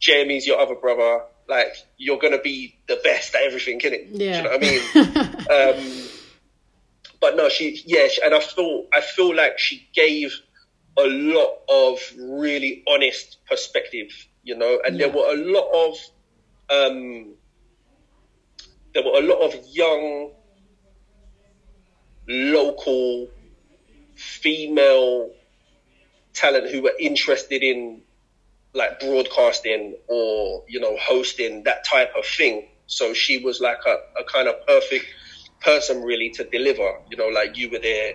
[0.00, 1.24] Jamie's your other brother.
[1.48, 4.08] Like you're gonna be the best at everything, innit?
[4.12, 4.32] Yeah.
[4.32, 4.64] Do you know what
[5.56, 5.98] I mean?
[6.00, 6.08] um,
[7.20, 10.34] but no, she yeah, she, and I feel I feel like she gave
[10.98, 14.10] a lot of really honest perspective,
[14.42, 15.06] you know, and yeah.
[15.06, 15.98] there were a lot of
[16.70, 17.34] um,
[18.94, 20.30] there were a lot of young
[22.28, 23.28] local
[24.14, 25.30] female
[26.34, 28.02] talent who were interested in
[28.74, 34.20] like broadcasting or you know hosting that type of thing so she was like a,
[34.20, 35.06] a kind of perfect
[35.62, 37.00] person really to deliver.
[37.10, 38.14] You know, like you were there,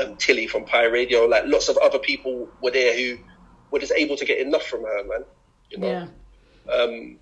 [0.00, 3.22] um, Tilly from Pi Radio, like lots of other people were there who
[3.70, 5.24] were just able to get enough from her, man.
[5.70, 6.08] You know.
[6.66, 6.72] Yeah.
[6.72, 7.18] Um,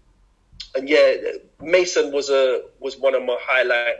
[0.74, 1.14] and yeah,
[1.60, 3.96] Mason was a was one of my highlight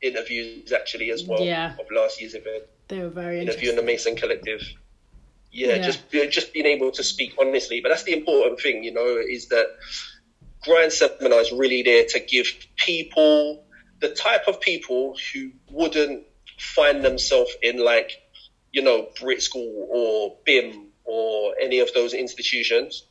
[0.00, 1.72] interviews actually as well yeah.
[1.72, 2.64] of last year's event.
[2.88, 3.64] They were very interesting.
[3.64, 4.62] interviewing the Mason Collective.
[5.50, 8.92] Yeah, yeah, just just being able to speak honestly, but that's the important thing, you
[8.92, 9.66] know, is that
[10.62, 13.64] Grind Seminar is really there to give people
[14.00, 16.24] the type of people who wouldn't
[16.58, 18.12] find themselves in like,
[18.72, 23.04] you know, Brit School or BIMM or any of those institutions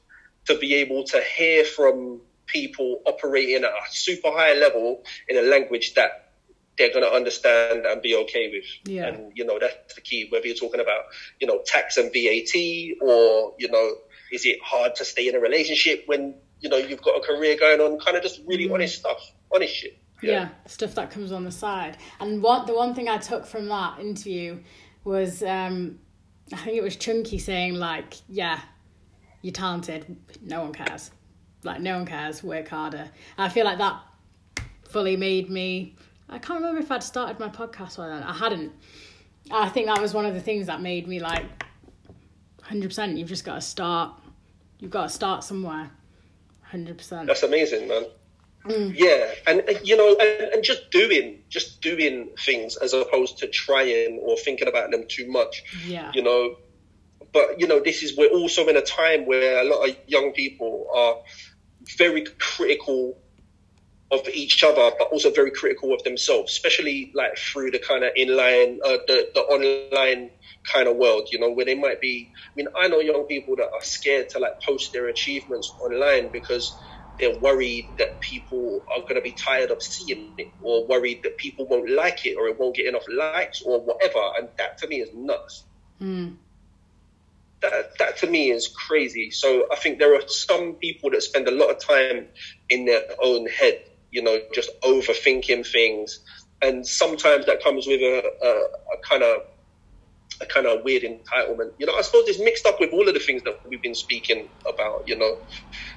[0.45, 2.22] to be able to hear from
[2.53, 6.31] people operating at a super high level in a language that
[6.77, 8.65] they're going to understand and be okay with.
[8.85, 9.07] Yeah.
[9.07, 11.03] And, you know, that's the key, whether you're talking about,
[11.39, 12.55] you know, tax and VAT
[13.01, 13.95] or, you know,
[14.31, 17.57] is it hard to stay in a relationship when, you know, you've got a career
[17.59, 18.73] going on, kind of just really mm.
[18.73, 19.19] honest stuff,
[19.53, 20.31] honest shit yeah.
[20.31, 20.49] yeah.
[20.67, 21.97] stuff that comes on the side.
[22.19, 24.59] And what the one thing I took from that interview
[25.03, 25.99] was um,
[26.51, 28.59] I think it was Chunky saying like, yeah,
[29.41, 31.11] you're talented, no one cares.
[31.65, 33.10] Like no one cares, work harder.
[33.38, 34.02] I feel like that
[34.90, 35.95] fully made me
[36.30, 38.27] I can't remember if I'd started my podcast or not.
[38.27, 38.72] I hadn't.
[39.52, 41.45] I think that was one of the things that made me like
[42.64, 44.14] 100% you've just got to start
[44.80, 45.91] you've got to start somewhere
[46.72, 48.06] 100% that's amazing man
[48.65, 48.94] Mm.
[48.95, 54.19] Yeah, and you know, and, and, just doing, just doing things as opposed to trying
[54.19, 55.65] or thinking about them too much.
[55.85, 56.56] Yeah, you know.
[57.34, 60.31] But you know, this is we're also in a time where a lot of young
[60.31, 61.18] people are
[61.97, 63.18] very critical
[64.11, 68.14] of each other, but also very critical of themselves, especially like through the kind of
[68.14, 70.30] inline, uh, the, the online
[70.72, 72.31] kind of world, you know, where they might be.
[72.47, 76.31] I mean, I know young people that are scared to like post their achievements online
[76.31, 76.80] because
[77.19, 81.38] they're worried that people are going to be tired of seeing it or worried that
[81.38, 84.22] people won't like it or it won't get enough likes or whatever.
[84.38, 85.65] And that to me is nuts.
[86.01, 86.38] Mm.
[87.64, 89.31] That, that to me is crazy.
[89.31, 92.27] So I think there are some people that spend a lot of time
[92.69, 93.81] in their own head,
[94.11, 96.19] you know, just overthinking things.
[96.61, 99.44] And sometimes that comes with a, a, kind of
[100.41, 101.72] a kind of weird entitlement.
[101.77, 103.95] You know, I suppose it's mixed up with all of the things that we've been
[103.95, 105.38] speaking about, you know,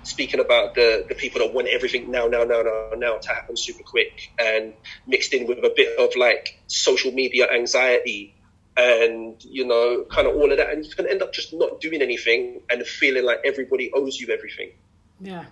[0.05, 3.57] speaking about the, the people that want everything now, now, now, now, now to happen
[3.57, 4.73] super quick and
[5.05, 8.36] mixed in with a bit of like social media anxiety
[8.77, 10.71] and, you know, kind of all of that.
[10.71, 14.29] And you can end up just not doing anything and feeling like everybody owes you
[14.29, 14.71] everything.
[15.21, 15.45] Yeah.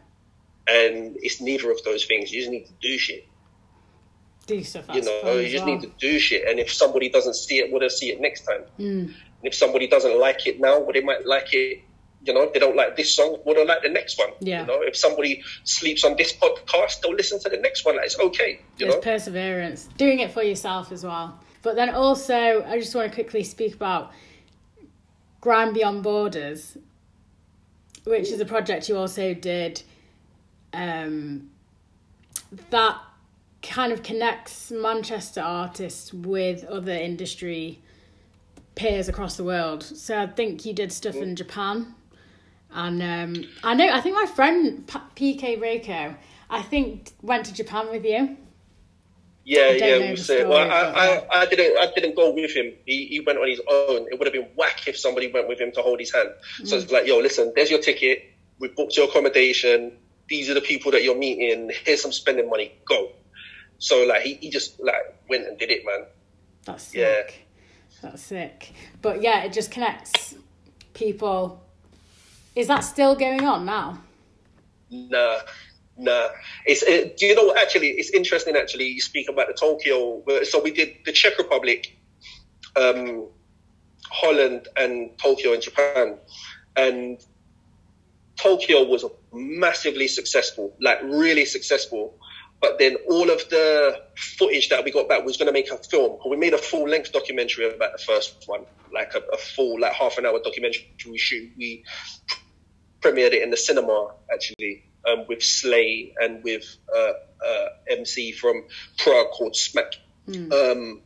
[0.69, 2.33] And it's neither of those things.
[2.33, 3.29] You just need to do shit
[4.47, 5.75] do you know, you just well.
[5.75, 6.47] need to do shit.
[6.49, 8.63] And if somebody doesn't see it, well, they'll see it next time.
[8.79, 9.05] Mm.
[9.05, 11.83] And if somebody doesn't like it now, well, they might like it.
[12.25, 14.31] You know, if they don't like this song, well, they'll like the next one.
[14.41, 14.63] Yeah.
[14.63, 17.97] You know, if somebody sleeps on this podcast, they'll listen to the next one.
[17.97, 18.61] Like, it's okay.
[18.79, 19.01] You There's know?
[19.01, 21.39] perseverance, doing it for yourself as well.
[21.65, 24.13] But then also, I just want to quickly speak about
[25.41, 26.77] Grime Beyond Borders,
[28.05, 29.83] which is a project you also did.
[30.75, 31.51] Um,
[32.69, 33.01] that
[33.63, 37.81] kind of connects Manchester artists with other industry
[38.75, 39.83] peers across the world.
[39.83, 41.95] So I think you did stuff in Japan,
[42.73, 46.15] and um, I know I think my friend PK Reiko,
[46.51, 48.37] I think went to Japan with you.
[49.45, 52.73] Yeah, yeah, we story, well, I, I, I, didn't, I didn't go with him.
[52.87, 54.07] He, he went on his own.
[54.11, 56.31] It would have been whack if somebody went with him to hold his hand.
[56.65, 56.83] So mm.
[56.83, 58.25] it's like, yo, listen, there's your ticket.
[58.59, 59.93] We booked your accommodation.
[60.29, 61.71] These are the people that you're meeting.
[61.85, 62.73] Here's some spending money.
[62.87, 63.11] Go.
[63.79, 66.07] So like he, he just like went and did it, man.
[66.65, 66.97] That's sick.
[66.99, 67.23] Yeah.
[68.01, 68.73] That's sick.
[69.03, 70.35] But yeah, it just connects
[70.95, 71.63] people.
[72.57, 74.01] Is that still going on now?
[74.91, 75.39] Nah,
[75.97, 76.29] nah.
[76.67, 77.91] It's it, do you know actually?
[77.91, 78.89] It's interesting actually.
[78.89, 80.23] You speak about the Tokyo.
[80.45, 81.97] So we did the Czech Republic,
[82.77, 83.29] um,
[84.11, 86.19] Holland, and Tokyo in Japan,
[86.77, 87.19] and
[88.37, 92.19] Tokyo was massively successful, like really successful.
[92.61, 95.77] But then all of the footage that we got back was going to make a
[95.77, 96.19] film.
[96.27, 99.93] We made a full length documentary about the first one, like a, a full, like
[99.93, 100.91] half an hour documentary.
[101.07, 101.85] We shoot, we
[103.03, 107.13] premiered it in the cinema actually um, with Slay and with uh,
[107.47, 108.65] uh, MC from
[108.99, 109.95] Prague called Smack.
[110.29, 110.53] Mm.
[110.53, 111.03] Um,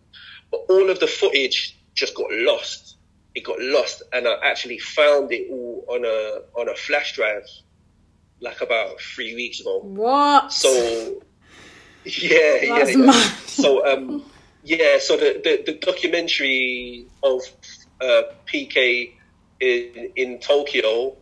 [0.50, 2.96] but all of the footage just got lost.
[3.34, 7.46] It got lost, and I actually found it all on a on a flash drive,
[8.40, 9.80] like about three weeks ago.
[9.80, 10.52] What?
[10.52, 11.20] So
[12.04, 13.12] yeah, yeah, yeah.
[13.46, 14.24] So, um,
[14.64, 17.42] yeah, so the, the, the documentary of
[18.00, 19.12] uh, PK
[19.60, 21.16] in, in Tokyo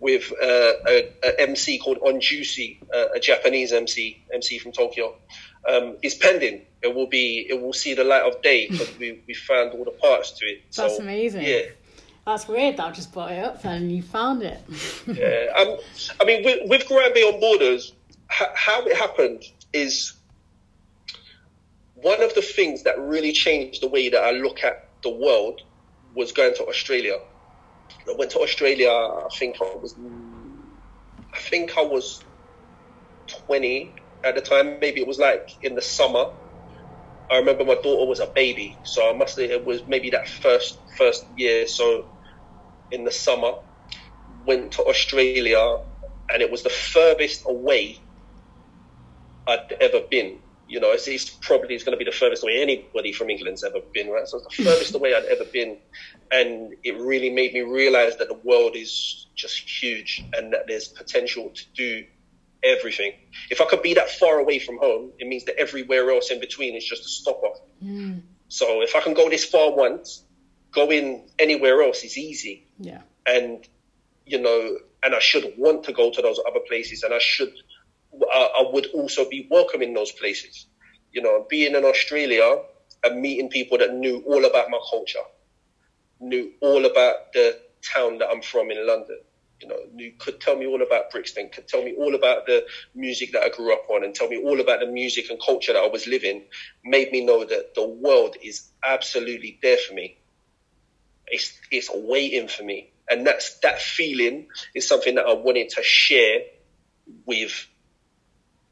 [0.00, 5.14] with uh, a, a, MC called On Juicy, uh, a Japanese MC, MC from Tokyo,
[5.68, 6.62] um, is pending.
[6.82, 9.84] It will be, it will see the light of day because we, we found all
[9.84, 10.62] the parts to it.
[10.74, 11.42] That's so, amazing.
[11.42, 11.62] Yeah.
[12.26, 12.78] That's weird.
[12.78, 14.60] That I just brought it up and you found it.
[15.06, 15.52] yeah.
[15.56, 15.76] Um,
[16.20, 17.92] I mean, with, with Grime Beyond Borders,
[18.28, 20.14] how it happened is
[21.94, 25.62] one of the things that really changed the way that I look at the world
[26.14, 27.18] was going to Australia.
[28.08, 28.90] I went to Australia.
[28.90, 29.96] I think I was,
[31.34, 32.20] I think I was
[33.46, 33.94] twenty
[34.24, 34.78] at the time.
[34.80, 36.24] Maybe it was like in the summer.
[37.30, 40.28] I remember my daughter was a baby, so I must have, it was maybe that
[40.28, 41.66] first first year.
[41.66, 42.04] So
[42.90, 43.52] in the summer,
[44.44, 45.76] went to Australia,
[46.32, 47.98] and it was the furthest away
[49.46, 50.40] I'd ever been
[50.70, 53.64] you know, it's, it's probably it's going to be the furthest away anybody from England's
[53.64, 54.26] ever been, right?
[54.28, 55.78] So it's the furthest away I'd ever been,
[56.30, 60.86] and it really made me realize that the world is just huge and that there's
[60.86, 62.04] potential to do
[62.62, 63.14] everything.
[63.50, 66.38] If I could be that far away from home, it means that everywhere else in
[66.38, 67.58] between is just a stop off.
[67.84, 68.22] Mm.
[68.46, 70.22] So if I can go this far once,
[70.70, 72.64] going anywhere else is easy.
[72.78, 73.02] Yeah.
[73.26, 73.66] And
[74.24, 77.52] you know, and I should want to go to those other places, and I should
[78.12, 80.66] I, would also be welcome in those places.
[81.12, 82.62] You know, being in Australia
[83.04, 85.18] and meeting people that knew all about my culture,
[86.20, 89.20] knew all about the town that I'm from in London.
[89.60, 92.64] You know, knew, could tell me all about Brixton, could tell me all about the
[92.94, 95.72] music that I grew up on, and tell me all about the music and culture
[95.74, 96.44] that I was living.
[96.84, 100.16] Made me know that the world is absolutely there for me.
[101.26, 105.82] It's it's waiting for me, and that's that feeling is something that I wanted to
[105.82, 106.40] share
[107.26, 107.66] with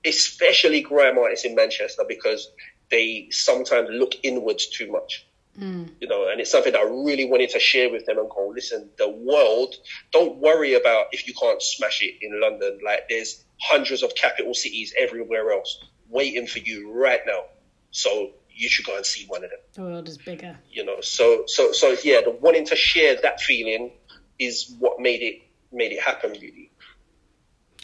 [0.04, 2.50] especially grime artists in Manchester because
[2.90, 5.26] they sometimes look inwards too much.
[5.58, 5.90] Mm.
[6.00, 8.52] You know, and it's something that I really wanted to share with them and go,
[8.54, 9.74] listen, the world,
[10.12, 12.78] don't worry about if you can't smash it in London.
[12.84, 17.44] Like there's hundreds of capital cities everywhere else waiting for you right now.
[17.90, 19.58] So you should go and see one of them.
[19.72, 20.56] The world is bigger.
[20.70, 23.92] You know, so so so yeah, the wanting to share that feeling
[24.38, 25.42] is what made it
[25.72, 26.67] made it happen really.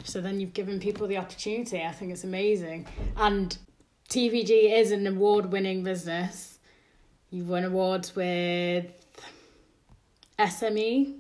[0.03, 1.83] So then you've given people the opportunity.
[1.83, 2.87] I think it's amazing.
[3.17, 3.57] And
[4.09, 6.59] TPG is an award winning business.
[7.31, 8.87] You've won awards with
[10.39, 11.19] SME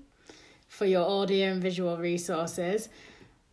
[0.68, 2.88] for your audio and visual resources.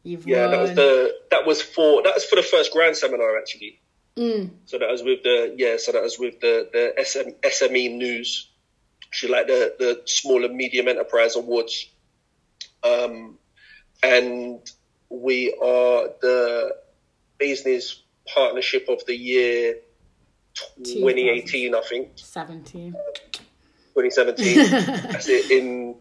[0.03, 0.51] You've yeah, won...
[0.51, 3.79] that was the that was for that was for the first Grind Seminar actually.
[4.17, 4.51] Mm.
[4.65, 8.49] So that was with the yeah, so that was with the the SM, SME news,
[9.11, 11.89] she like the the small and medium enterprise awards,
[12.83, 13.37] um,
[14.03, 14.59] and
[15.11, 16.75] we are the
[17.37, 19.75] business partnership of the year
[20.83, 22.11] 2018, I think.
[22.15, 22.93] 17.
[23.95, 24.71] 2017.
[25.11, 25.95] That's it in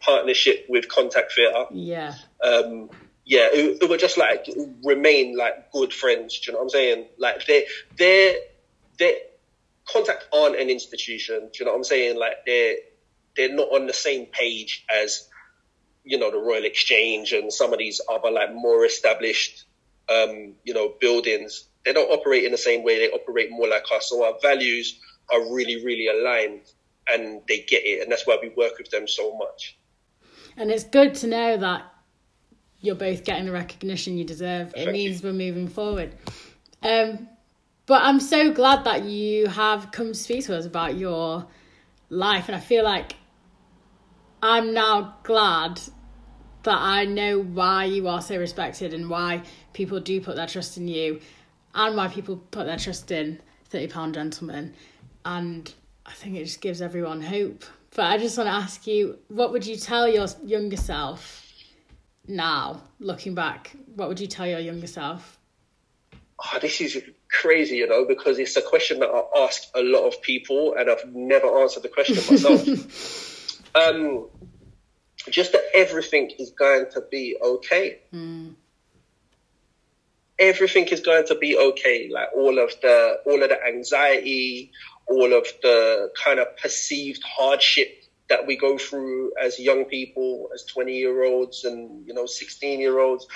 [0.00, 1.66] partnership with Contact Theatre.
[1.72, 2.14] Yeah.
[2.42, 2.90] Um,
[3.24, 4.48] yeah, who, who were just like
[4.84, 6.40] remain like good friends.
[6.40, 7.06] Do you know what I'm saying?
[7.18, 7.66] Like they
[7.96, 8.38] they
[8.98, 9.18] they
[9.88, 11.50] contact aren't an institution.
[11.52, 12.18] Do you know what I'm saying?
[12.18, 12.76] Like they're
[13.36, 15.28] they're not on the same page as
[16.04, 19.64] you know the Royal Exchange and some of these other like more established
[20.08, 21.68] um, you know buildings.
[21.84, 22.98] They don't operate in the same way.
[22.98, 24.08] They operate more like us.
[24.08, 25.00] So our values
[25.32, 26.62] are really really aligned,
[27.08, 29.76] and they get it, and that's why we work with them so much.
[30.56, 31.84] And it's good to know that
[32.80, 34.72] you're both getting the recognition you deserve.
[34.76, 36.14] It means we're moving forward.
[36.82, 37.28] Um,
[37.86, 41.46] but I'm so glad that you have come to speak to us about your
[42.10, 43.14] life, and I feel like
[44.42, 45.80] I'm now glad
[46.64, 49.42] that I know why you are so respected and why
[49.72, 51.20] people do put their trust in you,
[51.74, 54.74] and why people put their trust in Thirty Pound Gentleman,
[55.24, 55.72] and
[56.04, 57.64] I think it just gives everyone hope.
[57.94, 61.42] But I just want to ask you, what would you tell your younger self
[62.26, 65.38] now, looking back, what would you tell your younger self?
[66.44, 67.00] Oh, this is
[67.30, 70.90] crazy, you know, because it's a question that I ask a lot of people, and
[70.90, 73.31] I've never answered the question myself.
[73.74, 74.28] Um,
[75.30, 78.00] just that everything is going to be okay.
[78.12, 78.54] Mm.
[80.38, 82.08] Everything is going to be okay.
[82.10, 84.72] Like all of the all of the anxiety,
[85.06, 90.64] all of the kind of perceived hardship that we go through as young people, as
[90.64, 93.26] 20 year olds and, you know, 16 year olds,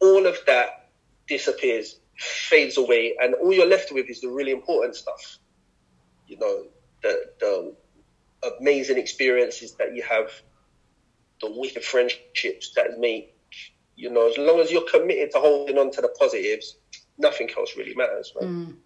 [0.00, 0.90] all of that
[1.26, 5.38] disappears, fades away, and all you're left with is the really important stuff.
[6.28, 6.66] You know,
[7.02, 7.74] the, the
[8.60, 10.30] amazing experiences that you have,
[11.40, 13.34] the wicked friendships that make,
[13.96, 16.76] you know, as long as you're committed to holding on to the positives,
[17.18, 18.76] nothing else really matters, Mm.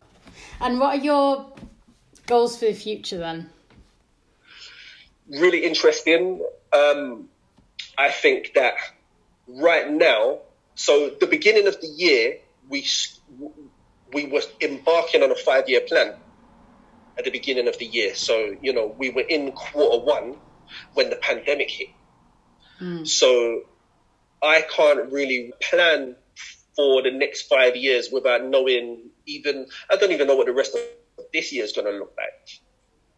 [0.60, 1.52] And what are your
[2.26, 3.48] goals for the future then?
[5.28, 6.44] really interesting.
[6.72, 7.28] Um,
[7.98, 8.74] I think that
[9.48, 10.40] right now,
[10.74, 12.38] so the beginning of the year,
[12.68, 12.86] we
[14.12, 16.14] we were embarking on a five year plan
[17.18, 18.14] at the beginning of the year.
[18.14, 20.36] So you know, we were in quarter one
[20.94, 21.88] when the pandemic hit.
[22.80, 23.06] Mm.
[23.06, 23.62] So
[24.42, 26.16] I can't really plan
[26.74, 30.74] for the next five years without knowing even I don't even know what the rest
[30.74, 32.60] of this year is going to look like.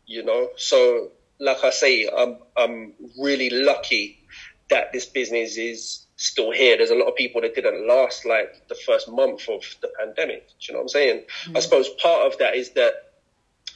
[0.06, 4.24] You know, so like I say, I'm I'm really lucky
[4.70, 6.76] that this business is still here.
[6.76, 10.48] There's a lot of people that didn't last like the first month of the pandemic.
[10.48, 11.24] Do you know what I'm saying?
[11.44, 11.56] Mm-hmm.
[11.56, 13.07] I suppose part of that is that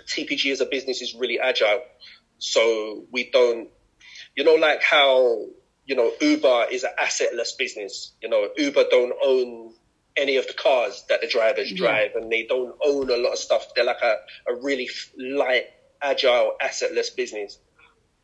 [0.06, 1.82] TPG as a business is really agile.
[2.38, 3.68] So we don't,
[4.36, 5.46] you know, like how,
[5.84, 8.12] you know, Uber is an assetless business.
[8.22, 9.74] You know, Uber don't own
[10.16, 11.78] any of the cars that the drivers yeah.
[11.78, 13.74] drive and they don't own a lot of stuff.
[13.74, 14.16] They're like a,
[14.48, 14.88] a really
[15.18, 15.66] light
[16.00, 17.58] agile, assetless business.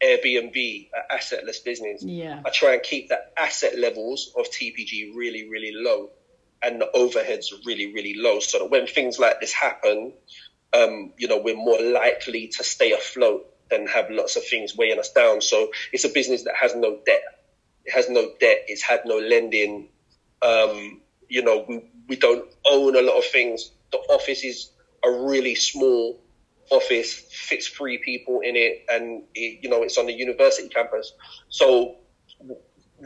[0.02, 2.04] Airbnb, an assetless business.
[2.04, 2.40] Yeah.
[2.44, 6.10] I try and keep the asset levels of TPG really, really low
[6.62, 10.12] and the overheads really, really low so that when things like this happen,
[10.74, 14.98] um, you know, we're more likely to stay afloat than have lots of things weighing
[14.98, 15.40] us down.
[15.40, 17.22] So it's a business that has no debt.
[17.84, 18.64] It has no debt.
[18.66, 19.88] It's had no lending.
[20.42, 23.70] Um, you know, we, we don't own a lot of things.
[23.92, 24.70] The office is
[25.04, 26.20] a really small
[26.70, 31.12] office fits three people in it, and it, you know it's on the university campus.
[31.48, 31.96] So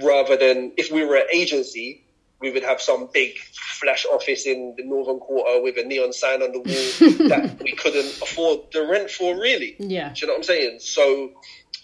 [0.03, 2.02] rather than if we were an agency,
[2.43, 6.43] we would have some big flash office in the northern quarter with a neon sign
[6.43, 9.35] on the wall that we couldn't afford the rent for.
[9.41, 10.13] Really, yeah.
[10.13, 10.79] Do you know what I'm saying?
[10.81, 11.33] So,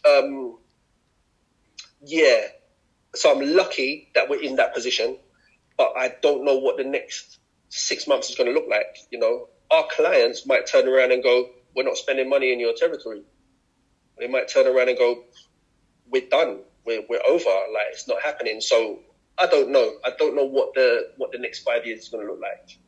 [0.05, 0.59] um,
[2.05, 2.41] yeah.
[3.15, 5.17] So I'm lucky that we're in that position.
[5.79, 7.39] but I don't know what the next
[7.71, 8.99] six months is going to look like.
[9.11, 12.75] You know, our clients might turn around and go, "We're not spending money in your
[12.75, 13.23] territory."
[14.19, 15.25] They might turn around and go,
[16.11, 16.61] "We're done.
[16.85, 17.49] We're we're over.
[17.73, 18.99] Like it's not happening." So
[19.39, 19.95] I don't know.
[20.05, 22.79] I don't know what the what the next five years is going to look like.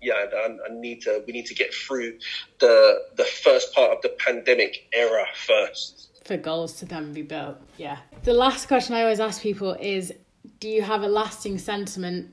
[0.00, 1.22] Yeah, I, I need to.
[1.26, 2.18] We need to get through
[2.58, 6.20] the the first part of the pandemic era first.
[6.24, 7.56] For goals to then be built.
[7.76, 7.98] Yeah.
[8.22, 10.12] The last question I always ask people is
[10.60, 12.32] do you have a lasting sentiment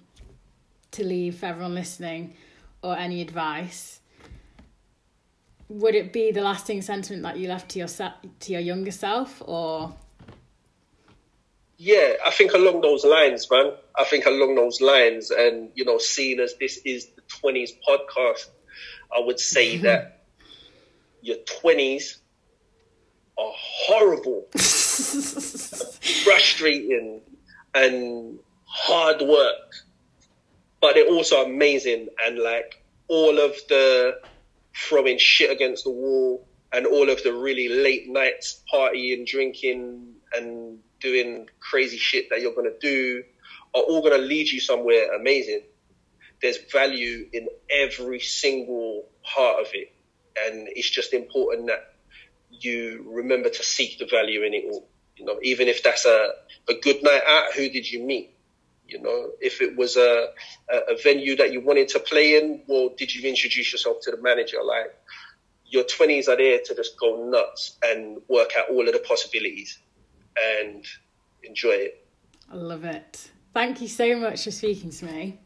[0.92, 2.36] to leave for everyone listening
[2.82, 4.00] or any advice?
[5.70, 9.42] Would it be the lasting sentiment that you left to your to your younger self
[9.46, 9.94] or
[11.82, 13.72] yeah, I think along those lines, man.
[13.96, 18.50] I think along those lines, and you know, seeing as this is the twenties podcast,
[19.16, 19.86] I would say mm-hmm.
[19.86, 20.26] that
[21.22, 22.18] your twenties
[23.38, 24.46] are horrible,
[26.24, 27.22] frustrating,
[27.74, 29.74] and hard work,
[30.82, 32.10] but they're also amazing.
[32.22, 34.20] And like all of the
[34.76, 40.80] throwing shit against the wall, and all of the really late nights partying, drinking, and
[41.00, 43.24] doing crazy shit that you're going to do
[43.76, 45.62] are all going to lead you somewhere amazing.
[46.42, 49.94] There's value in every single part of it.
[50.46, 51.94] And it's just important that
[52.50, 54.88] you remember to seek the value in it all.
[55.18, 56.32] You know, even if that's a,
[56.70, 58.34] a good night out, who did you meet?
[58.88, 60.30] You know, if it was a,
[60.70, 64.18] a, venue that you wanted to play in, well, did you introduce yourself to the
[64.18, 64.58] manager?
[64.64, 64.96] Like,
[65.66, 69.78] your 20s are there to just go nuts and work out all of the possibilities
[70.38, 70.86] and
[71.44, 72.06] enjoy it.
[72.52, 73.30] I love it.
[73.54, 75.40] Thank you so much for speaking to me.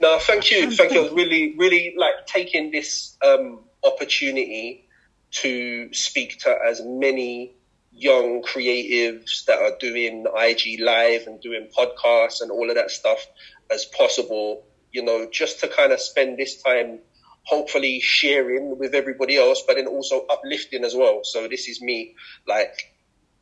[0.00, 0.70] No, thank you.
[0.70, 1.00] Thank you.
[1.00, 4.86] I was really, really like taking this um, opportunity
[5.30, 7.54] to speak to as many
[7.92, 13.26] young creatives that are doing IG live and doing podcasts and all of that stuff
[13.70, 14.64] as possible.
[14.92, 17.00] You know, just to kind of spend this time
[17.44, 21.20] hopefully sharing with everybody else, but then also uplifting as well.
[21.24, 22.14] So this is me
[22.46, 22.94] like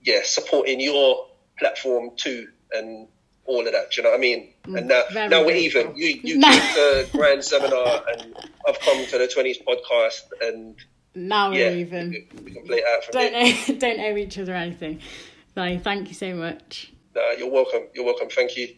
[0.02, 1.27] yeah, supporting your
[1.59, 3.09] platform too and
[3.47, 3.90] all of that.
[3.90, 4.52] Do you know what I mean?
[4.66, 5.97] Mm, and now, Very now we're even.
[5.97, 8.36] You you came to Grind Seminar, and
[8.66, 10.77] I've come to the Twenties podcast, and
[11.14, 12.10] now we're even.
[12.10, 15.01] We can, we can play it out from don't owe, don't owe each other anything.
[15.55, 16.93] So thank you so much.
[17.14, 17.82] Nah, you're welcome.
[17.94, 18.28] You're welcome.
[18.28, 18.74] Thank you.